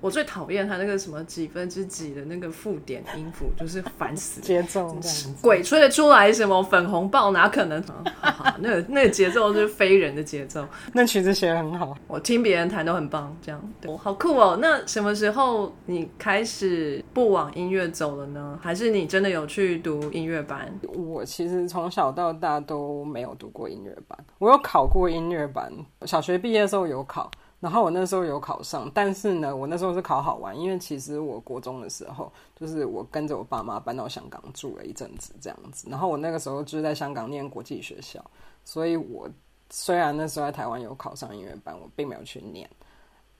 [0.00, 4.40] 我最讨厌他那个什么几分之几的那个附点音符，就是烦死。
[4.40, 4.96] 节奏
[5.42, 7.82] 鬼吹得出来什么粉红豹，哪可能？
[8.20, 10.64] 好好那个那个节奏是非人的节奏。
[10.92, 11.96] 那曲子写的很好。
[12.06, 14.58] 我听别人弹都很棒，这样对，好酷哦。
[14.60, 18.58] 那什么时候你开始不往音乐走了呢？
[18.62, 20.72] 还是你真的有去读音乐班？
[20.94, 25.72] 我其实从小到大都没有读过音乐班，我有考过音乐班，
[26.04, 27.30] 小学毕业的时候有考。
[27.60, 35.88] 然后我那时候有考上，但是呢，我那时候是考好玩，因为其实我国中的时候，就是我跟着我爸妈搬到香港住了一阵子这样子。
[35.90, 38.24] 然后我那个时候就是在香港念国际学校，
[38.64, 39.28] 所以我
[39.70, 42.68] 虽然那时候在台湾有考上音乐班，我并没有去念。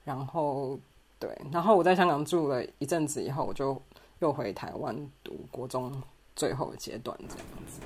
[0.03, 0.77] 然后
[1.17, 3.81] 对，然后我在香港住了一阵子以后，我就
[4.19, 5.93] 又回台湾读国中
[6.35, 7.79] 最后阶段这样子。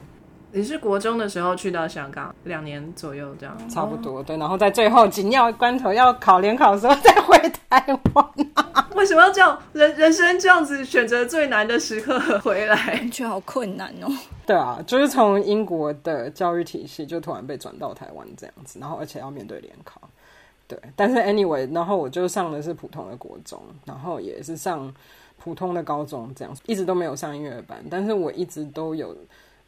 [0.56, 4.38] 你是国中的时候去到香港，两年左右这样，差不多对。
[4.38, 7.36] 然后在最后紧要关头要考联考的时候再回
[7.68, 8.26] 台湾。
[8.96, 9.60] 为什么要这样？
[9.74, 14.08] 人人生这样子选择最难的时刻回来，觉得好困难哦。
[14.46, 20.00] 对啊，就是从英国的教育体系就突然被转到台湾这样子，然后而且要面对联考。
[20.68, 24.94] 对，但是 anyway，然后我就上的是普通的国中，然后也是上
[25.39, 29.18] 普通的高中，这样一直都没有上音乐班，但是我一直都有。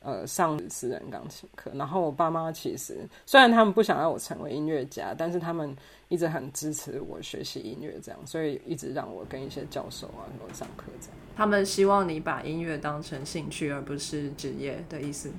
[0.06, 5.76] 呃，上私人钢琴课，然后我爸妈其实虽然他们不想让我成为音乐家，但是他们
[6.10, 11.18] 一直很支持我学习音乐，这样，所以一直让我跟一些教授啊什么上课这样。
[11.36, 15.32] 他们希望你把音乐当成兴趣而不是职业的意思。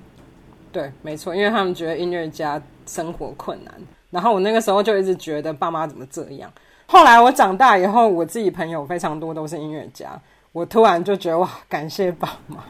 [0.69, 3.73] 对，没错，因为他们觉得音乐家生活困难，
[4.09, 6.51] 然后我那个时候就一直觉得爸妈怎么这样。
[6.87, 12.65] 后来我长大以后，我自己朋友非常多都是音乐家，我突然就觉得哇，感谢爸妈。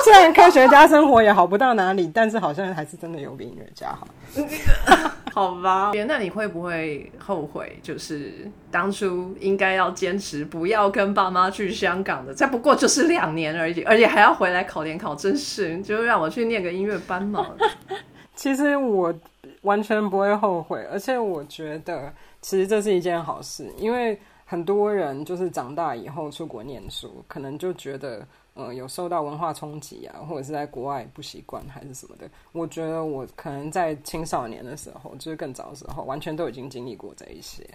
[0.04, 4.08] 虽然科学家生活也好不到哪里，但是好像还是真的有比音乐家好。
[5.32, 7.78] 好吧，那你会不会后悔？
[7.82, 12.34] 就是当初应该要坚持，不要跟爸妈去香港的。
[12.34, 17.46] 再不过就是两年而已，而且还要回来考联考，真是就让我去念个音乐班嘛。
[18.34, 19.14] 其实我
[19.62, 28.26] 完全不会后悔，而且我觉得其实这是一件好事，因为很多人就是长大以后出国念书，可能就觉得。
[28.60, 32.28] 呃，有受到文化冲击啊，或者是在国外不习惯还是什么的。
[32.52, 37.66] 我觉得我可能在青少年的时候，就是更早的时候，完全都已经经历过这一些。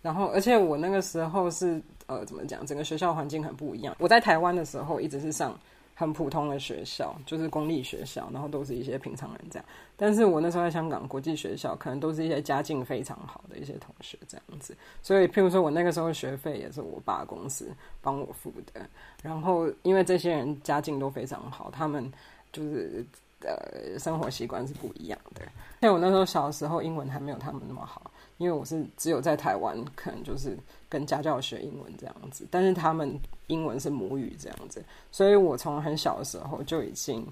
[0.00, 3.94] 然后，而且我那个时候是呃，怎么讲，整个学校环境很不一样。
[3.98, 5.58] 我在台湾的时候，一直是上。
[6.00, 9.66] 很普通的学校，就是公立学校，然后都是一些平常人这样。
[9.98, 14.74] 但是我那时候在香港国际学校，可能都是一些家境非常好的一些同学这样子。
[15.02, 18.80] 所以，譬如说我那个时候学费也是我爸公司帮我付的。
[19.22, 22.10] 然后，因为这些人家境都非常好，他们
[22.50, 23.04] 就是
[23.40, 25.42] 呃生活习惯是不一样的。
[25.82, 28.09] 像我那时候小时候，英文还没有他们那么好。
[28.40, 30.56] 因为我是只有在台湾，可能就是
[30.88, 37.22] 跟家教学英文这样子，但是他们英文是母语这样子，所以我从很小的时候就已经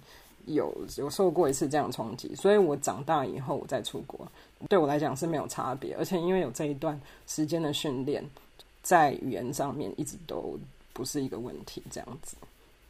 [0.45, 4.21] 有有受过一次这样冲击，所以我长大以后我再出国，
[4.69, 8.23] 对我来讲是没有差别，而且因为有这一段时间的训练，
[8.83, 10.59] 在语言上面一直都
[10.93, 12.37] 不是一个问题，这样子。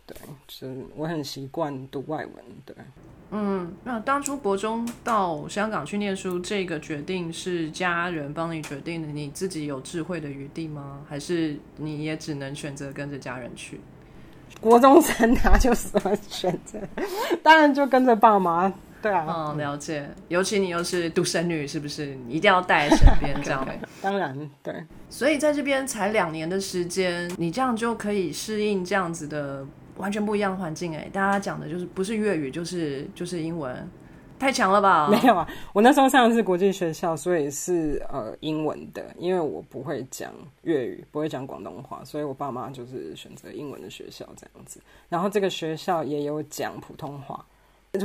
[0.09, 0.17] 对，
[0.49, 2.35] 是我很习惯读外文。
[2.65, 2.75] 对，
[3.31, 11.01] 嗯，那当初国中到香港去念书，这个决定是家人帮你决定的，你自己有智慧的余地吗？
[11.07, 13.79] 还是你也只能选择跟着家人去？
[14.63, 16.81] 国中生他就什么选择？
[17.43, 18.73] 当然就跟着爸妈。
[19.01, 20.09] 对啊，嗯，了解。
[20.27, 22.17] 尤其你又是独生女，是不是？
[22.27, 23.65] 你一定要带在身边 这样。
[24.03, 24.75] 当然，对。
[25.11, 29.65] 所以在这边才两年的时间，你这样就可以适应这样子的。
[29.99, 33.89] 完全不一样的环境哎，大家讲的就是不是粤语就是就是英文，
[34.39, 35.09] 太强了吧？
[35.13, 40.33] 没有啊，我那时候上的是国际学校，所以是呃英文的，因为我不会讲
[40.63, 44.81] 粤语，不会讲广东话，所以我爸妈就是选择英文的学校这样子。
[45.09, 47.45] 然后这个学校也有讲普通话，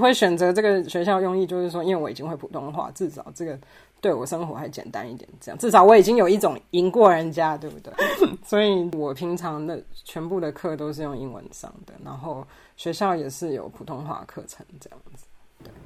[0.02, 3.58] 会选择这个学校用意就是说，因为我已经会普通话，至少这个。
[4.04, 7.94] 对我生活还简单一点，这样至少我已经有一种赢过人家，对不对？
[8.44, 12.46] 所以我平常的全部的课都是用英文上的，然后
[12.76, 15.26] 学校也是有普通话课程这样子。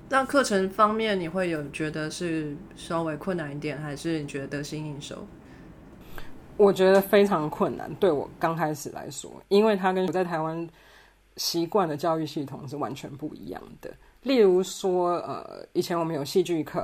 [0.10, 5.18] 那课程方面，你会有觉得是稍微困难一点，还是你觉得得心应手？
[6.58, 10.68] 我觉得非常困难，对我刚开始来说，因为它跟我在台湾
[11.36, 13.94] 习惯的教育系统是完全不一样的。
[14.24, 16.84] 例如说，呃，以前我们有戏剧课。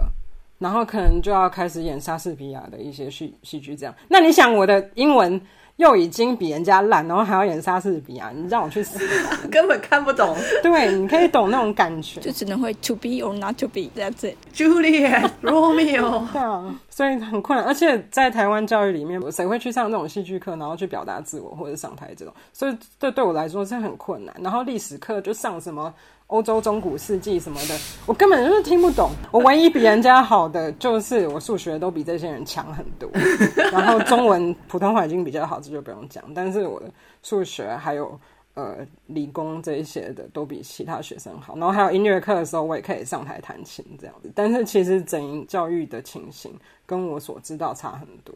[0.64, 3.94] 然后可能就要开始演莎士比亚的一些戏戏剧，这样。
[4.08, 5.40] 那你想，我的英文
[5.76, 8.98] 又已经比人家烂，然后还要演莎士比亚，你让我去死！
[9.52, 10.34] 根本看不懂。
[10.62, 12.22] 对，你可以懂那种感觉。
[12.22, 14.36] 就只能会 to be or not to be that's it。
[14.56, 22.32] Juliet Romeo，对啊，所以很困难，而且在台湾教育里面，谁会去上这种戏剧课，然后去表达自我或者上台这种？
[22.54, 24.36] 所以这对我来说是很困难。
[24.40, 25.92] 然后历史课就上什么
[26.28, 27.76] 欧洲中古世纪什么的，
[28.06, 29.10] 我根本就是听不懂。
[29.32, 33.10] 我唯一比人家好的就是我数学都比这些人强很多，
[33.74, 36.24] 然后中文普通话已经比较好，这就不用讲。
[36.36, 36.86] 但是我的
[37.24, 38.20] 数学还有。
[38.56, 44.32] 呃，理工这一些的都比其他学生好，然后还有音乐课的时候，我也可以上台弹琴这样子。
[44.36, 46.54] 但是其实整教育的情形
[46.86, 48.34] 跟我所知道差很多，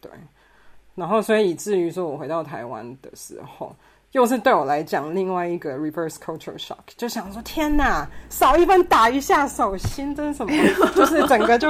[0.00, 0.08] 对。
[0.94, 3.74] 然后所以以至于说我回到台湾的时候，
[4.12, 10.52] 又是对我来讲另外一个 reverse culture shock，就想说天哪，少一分打一下手心，这是什么？
[10.94, 11.68] 就是整个就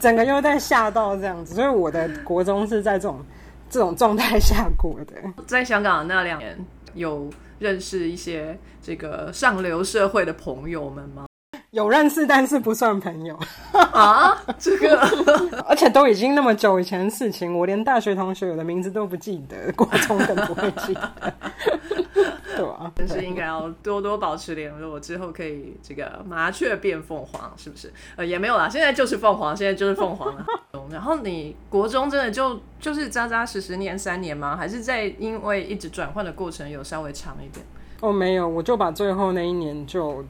[0.00, 1.54] 整个又在吓到这样子。
[1.54, 3.22] 所以我的国中是在这种
[3.68, 5.14] 这种状态下过的。
[5.46, 6.58] 在香港那两年。
[6.94, 11.26] 有认识一些这个上流社会的朋友们吗？
[11.74, 13.36] 有认识，但是不算朋友
[13.72, 14.40] 啊。
[14.56, 14.96] 这个，
[15.66, 21.12] 而且都已经那么久以前的事情，我连大学同学有的名字都不记得，国中更不会记得。
[22.56, 27.92] 对啊，但是应该要多多保持联络，之后可以这个麻雀变凤凰，是不是？
[28.14, 30.46] 呃，也没有啦，现在就是凤凰，现在就是凤凰了。
[30.92, 34.56] 然后你国中真的就就是扎扎实实念三年吗？
[34.56, 37.66] 还是在因为一直转换的过程有稍微长一点？
[37.98, 40.24] 哦，没有，我就把最后那一年就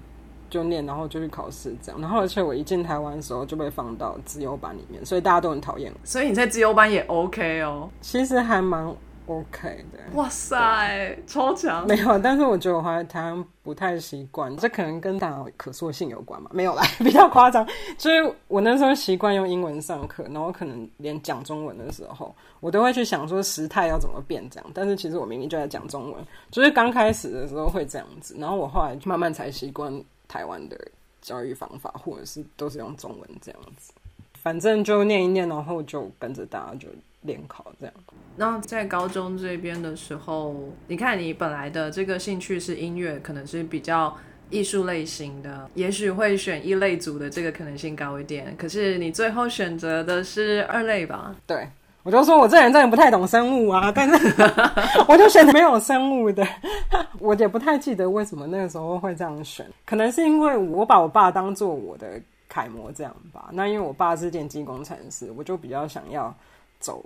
[0.55, 2.00] 就念，然后就去考试这样。
[2.00, 5.98] 然后而且我一进台湾的时候就被放到自由班里面，所以大家都很讨厌我。
[6.05, 8.94] 所以你在自由班也 OK 哦，其实还蛮。
[9.26, 11.86] OK 的，哇塞，超强！
[11.86, 16.50] 没有，但是我觉得我还台湾不太习惯，这可能跟大脑可塑性有关嘛？
[16.52, 17.66] 没有啦，比较夸张。
[17.96, 24.70] 就是我那时候习惯用英文上课，然后可能连讲中文的时候，我都会去想说时态要怎么变这样。
[24.74, 29.90] 但是其实我明明就在讲中文，就是刚开始的时候会这样子，然后我后来慢慢才习惯
[30.29, 30.79] 台湾的
[31.20, 33.93] 教育方法，或者是都是用中文这样子。
[34.35, 36.89] 反正就念一念，然后就跟着大家就。
[37.27, 37.95] 联考这样，
[38.37, 40.55] 那在高中这边的时候，
[40.89, 44.14] 你看你本来的这个兴趣是音乐，可能是比较
[44.51, 48.55] 艺术类型的，也许会选一类组的这个可能性高一点。
[48.59, 51.35] 可是你最后选择的是二类吧？
[51.47, 51.66] 对，
[52.05, 54.34] 我就说我这人真的不太懂生物啊， 但是
[55.09, 56.46] 我就选没有生物的，
[57.18, 63.48] 我也不太记得为什么那个时候会这样选，可能是因为我把我爸当做我的楷模这样吧。
[63.50, 66.32] 那因为我爸是电机工程师，我就比较想要。
[66.80, 67.02] 走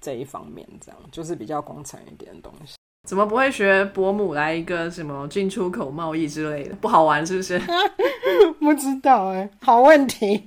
[0.00, 2.75] 这一方面，这样就是比较工程一点的东西。
[3.06, 6.74] 怎么不会学伯母来一个什么进出口贸易之类的？
[6.82, 7.58] 不好玩是不是？
[8.60, 10.42] 不知道哎，好问题。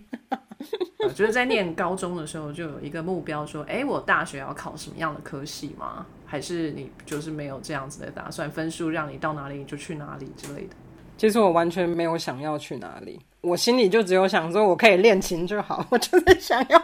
[1.05, 6.05] 我觉得在念高中的时候就有一个目标，说，哎，我大学要考什么样的科系吗？
[6.25, 8.51] 还是你就是没有这样子的打算？
[8.51, 10.75] 分数让你到哪里就去哪里之类的？
[11.17, 15.85] 其实我完全没有想要去哪里，我心里就只有想说，我可以练琴就好。
[15.89, 16.81] 我就是想要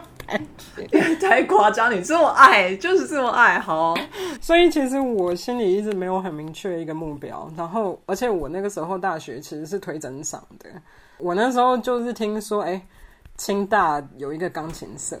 [1.20, 1.94] 太夸张！
[1.94, 3.94] 你这么爱，就是这么爱好。
[4.40, 7.50] 所以其实我心里一直没有很明确一个目标。
[7.56, 10.68] 然后，而且我那个时候大学其实是推整嗓的。
[11.18, 12.80] 我那时候就是听说，哎，
[13.36, 15.18] 清大有一个钢琴社，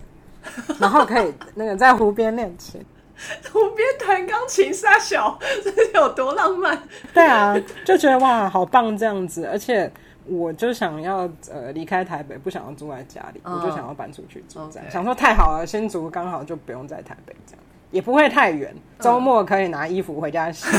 [0.78, 2.84] 然后可以那个在湖边练琴。
[3.50, 6.78] 湖边弹钢琴撒小，这有多浪漫？
[7.14, 9.46] 对啊，就觉得哇，好棒这样子。
[9.46, 9.90] 而且
[10.28, 14.60] 我就想要呃离开台北，不想要住在家里，我就想要搬出去住。
[14.70, 20.66] 这样想说太好了，新竹刚好就不用在台北，这样也不会太远，周末可以拿衣服回家洗。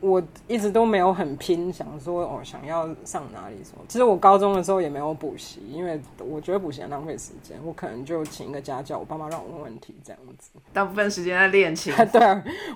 [0.00, 3.82] 我一直都没有很拼，想说哦，想要上哪里什么。
[3.88, 7.56] 其实我高中的时候也没有补习，因为我觉得补习很浪费时间。
[7.64, 10.50] 我可能就请一个家教，我爸妈让我问问题这样子。
[10.74, 11.90] 大部分时间在练琴。
[12.12, 12.20] 对，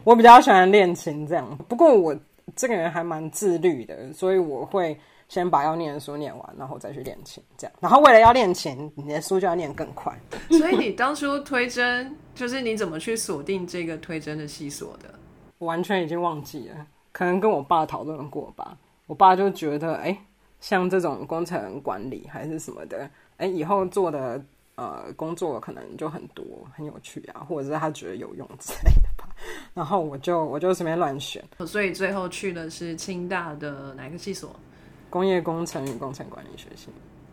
[0.04, 1.46] 我比较喜欢练琴这样。
[1.68, 2.16] 不过我
[2.56, 7.76] 这个人还蛮自律的，所以我会先把要念的书念完，然后再去练琴这样。
[7.80, 10.18] 然后为了要练琴，你的书就要念更快。
[10.50, 15.14] 所以你当初推甄，就是你怎么去锁定这个推甄的系所的？
[15.58, 16.86] 我完全已经忘记了。
[17.10, 18.76] 可能跟我爸讨论过吧，
[19.06, 20.16] 我爸就觉得，哎，
[20.60, 24.40] 像这种工程管理还是什么的，哎，以后做的
[24.76, 29.17] 呃工作可能就很多，很有趣啊，或者是他觉得有用之类的吧。
[29.74, 34.54] 然后我就我就随便乱选，所以最后去的是清大的哪个系所？
[35.10, 36.88] 工业工程与工程管理学系。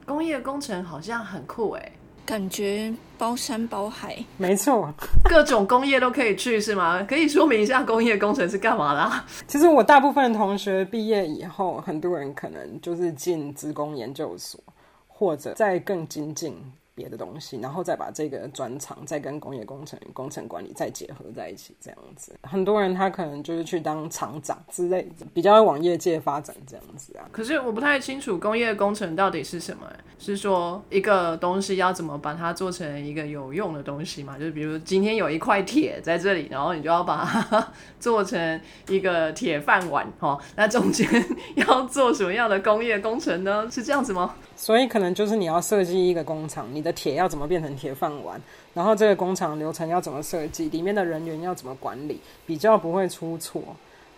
[0.05, 1.91] 工业工程好像很酷哎。
[2.26, 4.91] 感觉包山包海，没错，
[5.30, 7.03] 各种工业都可以去是吗？
[7.03, 9.24] 可以说明一下工业工程是干嘛啦？
[9.45, 14.59] 其实我大部分同学毕业以后，很多人可能就是进职工研究所，
[15.07, 16.57] 或者再更精进
[16.95, 22.33] 别的东西，然后再把这个专长再跟工业工程、工程管理再结合在一起，这样子。
[22.43, 27.27] 很多人他可能就是去当厂长之类的，比较往业界发展这样子啊。
[27.31, 29.85] 可是我不太清楚工业工程到底是什么、
[30.17, 34.39] 是说一个东西要怎么把它做成一个有用的东西嘛？
[34.39, 37.67] 就是比如今天有一块铁在这里，然后你就要把它
[37.99, 40.39] 做成一个铁饭碗哦。
[40.55, 41.05] 那中间
[41.55, 43.69] 要做什么样的工业工程呢？
[43.69, 44.35] 是这样子吗？
[44.55, 48.41] 所以可能就是你要设计一个工厂，你的铁要怎么变成铁饭碗，
[48.73, 53.61] 然后这个工厂流程要怎么设计，里面的人员要怎么管理，比较不会出错。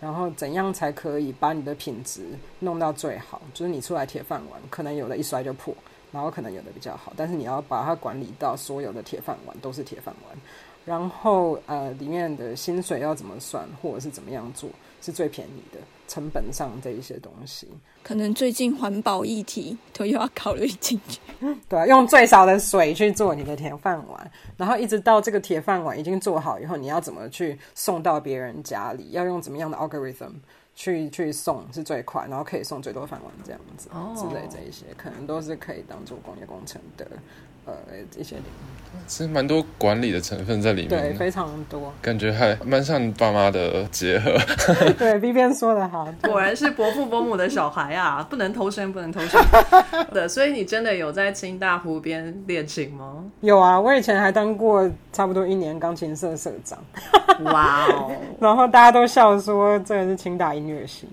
[0.00, 2.20] 然后怎样才可以把你的品质
[2.60, 3.42] 弄到最好？
[3.52, 5.74] 就是你出来铁饭碗，可能有的一摔就破，
[6.12, 10.38] 然后可能有的比较好，但是你要把它管理到所有的铁饭碗都是铁饭碗。
[10.84, 14.70] 然后呃，里面的薪水要怎么算，或者是怎么样做
[15.02, 17.68] 是最便宜的，成本上这一些东西。
[18.02, 21.20] 可能最近环保议题都又要考虑进去。
[21.68, 29.10] 对啊，用最少的水去做你的铁饭碗，然后一直到这个铁饭碗已经做好以后，你要怎么去送到别人家里？
[29.10, 30.32] 要用怎么样的 algorithm
[30.74, 37.06] 去去送是最快，然后可以送最多饭碗这样子、哦之类这一些，可能都是可以当做工业工程的
[37.68, 41.92] 呃一些领域，其实蛮多管理的成分在里面对，非常多。
[42.00, 44.32] 感觉还蛮像爸妈的结合。
[44.98, 49.40] 对，B 边说的好，果然是伯父伯母的小孩啊，不能偷生，不能偷生
[50.12, 50.28] 的。
[50.28, 53.24] 所以你真的有在清大湖边练琴吗？
[53.40, 56.78] 有啊，我以前还当过差不多一年钢琴社社长，
[57.44, 58.10] 哇哦！
[58.40, 61.08] 然后大家都笑说这个是清大音乐系。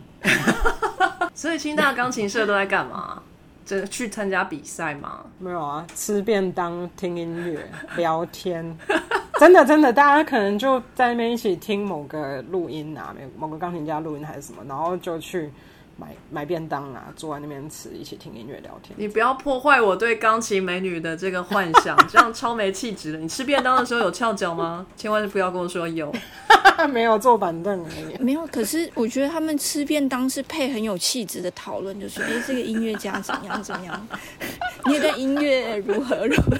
[1.33, 3.21] 所以清大钢琴社都在干嘛？
[3.65, 5.25] 这去参加比赛吗？
[5.39, 8.77] 没有啊，吃便当、听音乐、聊天，
[9.39, 15.51] 真的真的，大家可能就在那边一起听某个录音啊，某某个钢琴家录音还是什么，然后就去
[15.97, 18.93] 买买便当啊，坐在那边吃，一起听音乐聊天。
[18.97, 23.17] 你不要破坏我对钢琴美女的这个幻想，这样超没气质的。
[23.17, 24.85] 你吃便当的时候有翘脚吗？
[24.97, 26.13] 千万不要跟我说有。
[26.89, 28.17] 没有坐板凳而已。
[28.21, 34.07] 没有，可是我觉得他们吃便当是配很有气质的讨论，就是哎，这个音乐家怎样怎样，
[34.85, 36.57] 你的音乐如何如何。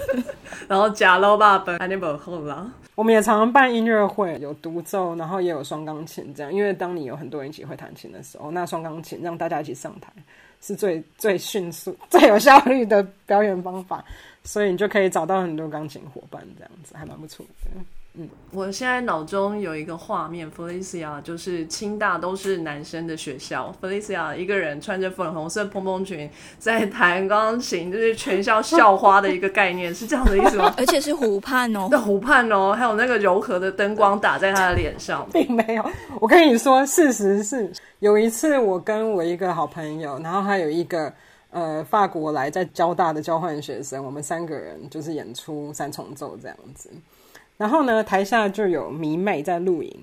[0.67, 2.65] 然后假捞爸本还得不后啦。
[2.95, 6.51] 我们也常常办音乐会，有独奏，然后也有双钢琴这样。
[6.51, 10.11] 因为当你有很多人一起会弹琴的时候，那双钢琴让大家一起上台
[10.61, 14.03] 是最最迅速、最有效率的表演方法，
[14.43, 17.79] 所以你就可以找到很多钢琴伙伴，这样子还蛮不错的。
[18.51, 30.73] 我现在脑中有一个画面，Felicia 就是清大都是男生的学校，Felicia 一个人穿着粉红色蓬蓬裙在弹钢琴，就是全校校花的一个概念，是这样的意思吗？
[30.79, 35.85] 而且是湖畔哦 那，湖畔哦，还有那个柔和的灯光打在他的脸上，并没有。
[36.21, 41.11] 我跟你说，事实是有一次我跟我一个好朋友，然后还有一个
[41.49, 46.89] 呃法国来在交大的交换学生，我们三个人就是演出三重奏这样子。
[47.57, 49.93] 然后呢，台下就有迷妹在录影。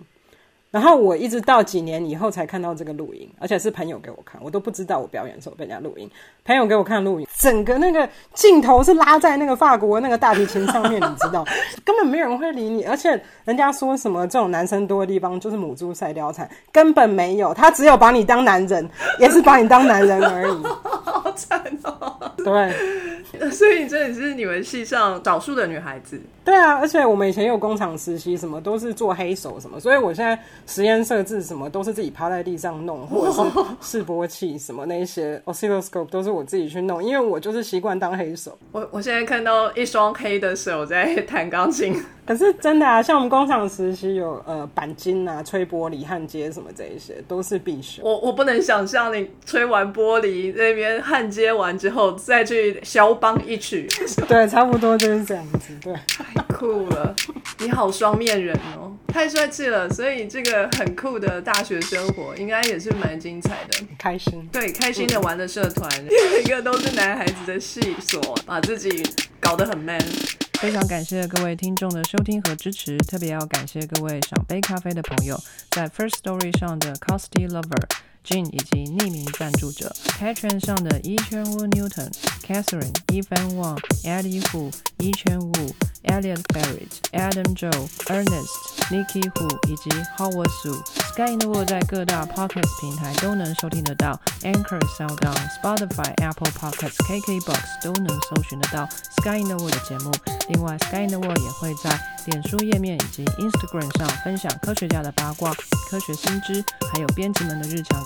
[0.70, 6.10] 然后我一直到几年以后才看到这个录影，而且是朋友给我看，我都不知道我表演的时候被人家录影。
[6.46, 11.44] 朋友给我看录影，整个那个镜头是拉在那个法国那个大提琴上面，你知道，
[11.84, 12.84] 根本没有人会理你。
[12.84, 18.88] 而且人家说什么这种男生多的地方就是母猪赛貂蝉，根本没有，他只有把你当男人，
[19.20, 20.62] 也是把你当男人而已。
[21.04, 22.32] 好惨哦！
[22.38, 22.72] 对，
[23.52, 26.18] 所以你真的是你们系上少数的女孩子。
[26.44, 30.36] 对啊，而且我们以前有工厂实习，什么都是做黑手什么，所以我现在
[30.66, 33.40] 实验设置什么都是自己趴在地上弄，或者是
[33.80, 38.58] 示波器什么那些 oscilloscope 都是我自己去弄，因为我就是习惯当黑手。
[38.72, 41.94] 我我现在看到一双黑的手在弹钢琴，
[42.24, 48.02] 可是真的啊，像我们工厂实习有呃钣金啊、吹玻璃、焊接什么这一些都是必修。
[48.04, 53.88] 我我不能想象你吹完玻璃那边焊接完之后再去肖邦一曲，
[54.28, 55.76] 对，差不多就是这样子。
[55.82, 57.14] 对，太酷了！
[57.58, 59.90] 你好双面人哦，太帅气了。
[59.90, 63.78] 所以这个很酷的大学生活应该也是蛮精彩的。
[63.78, 64.48] 很开心。
[64.52, 65.90] 对，开心的玩的社团，
[66.44, 69.02] 一个都是男孩子的系所，把自己
[69.40, 70.00] 搞得很 man。
[70.62, 75.36] 非常感谢各位听众的收听和支持，特别要感谢各位赏杯咖啡的朋友，
[75.72, 78.11] 在 First Story 上的 Costy Lover。
[78.24, 82.10] Jin 以及匿名赞助者 Patreon 上的 E Chen Wu Newton、
[82.46, 85.72] Catherine、Evan Wang、Eddie Hu、一圈 Wu、
[86.04, 88.48] Elliot Barrett、Adam Joe、Ernest、
[88.90, 90.82] Nikki Hu 以及 Howard Su。
[91.12, 100.10] Sky in the World 在各大 Podcast 平台都能收听得到，Anchor、SoundOn、Spotify、Apple Podcasts、KKBox 都能搜寻得到 Sky in the World 的节目。
[100.48, 105.52] 另外，Sky in the World 也会在脸书页面以及 Instagram 上分享科学家的八卦、
[105.90, 108.02] 科学新知，还有编辑们的日常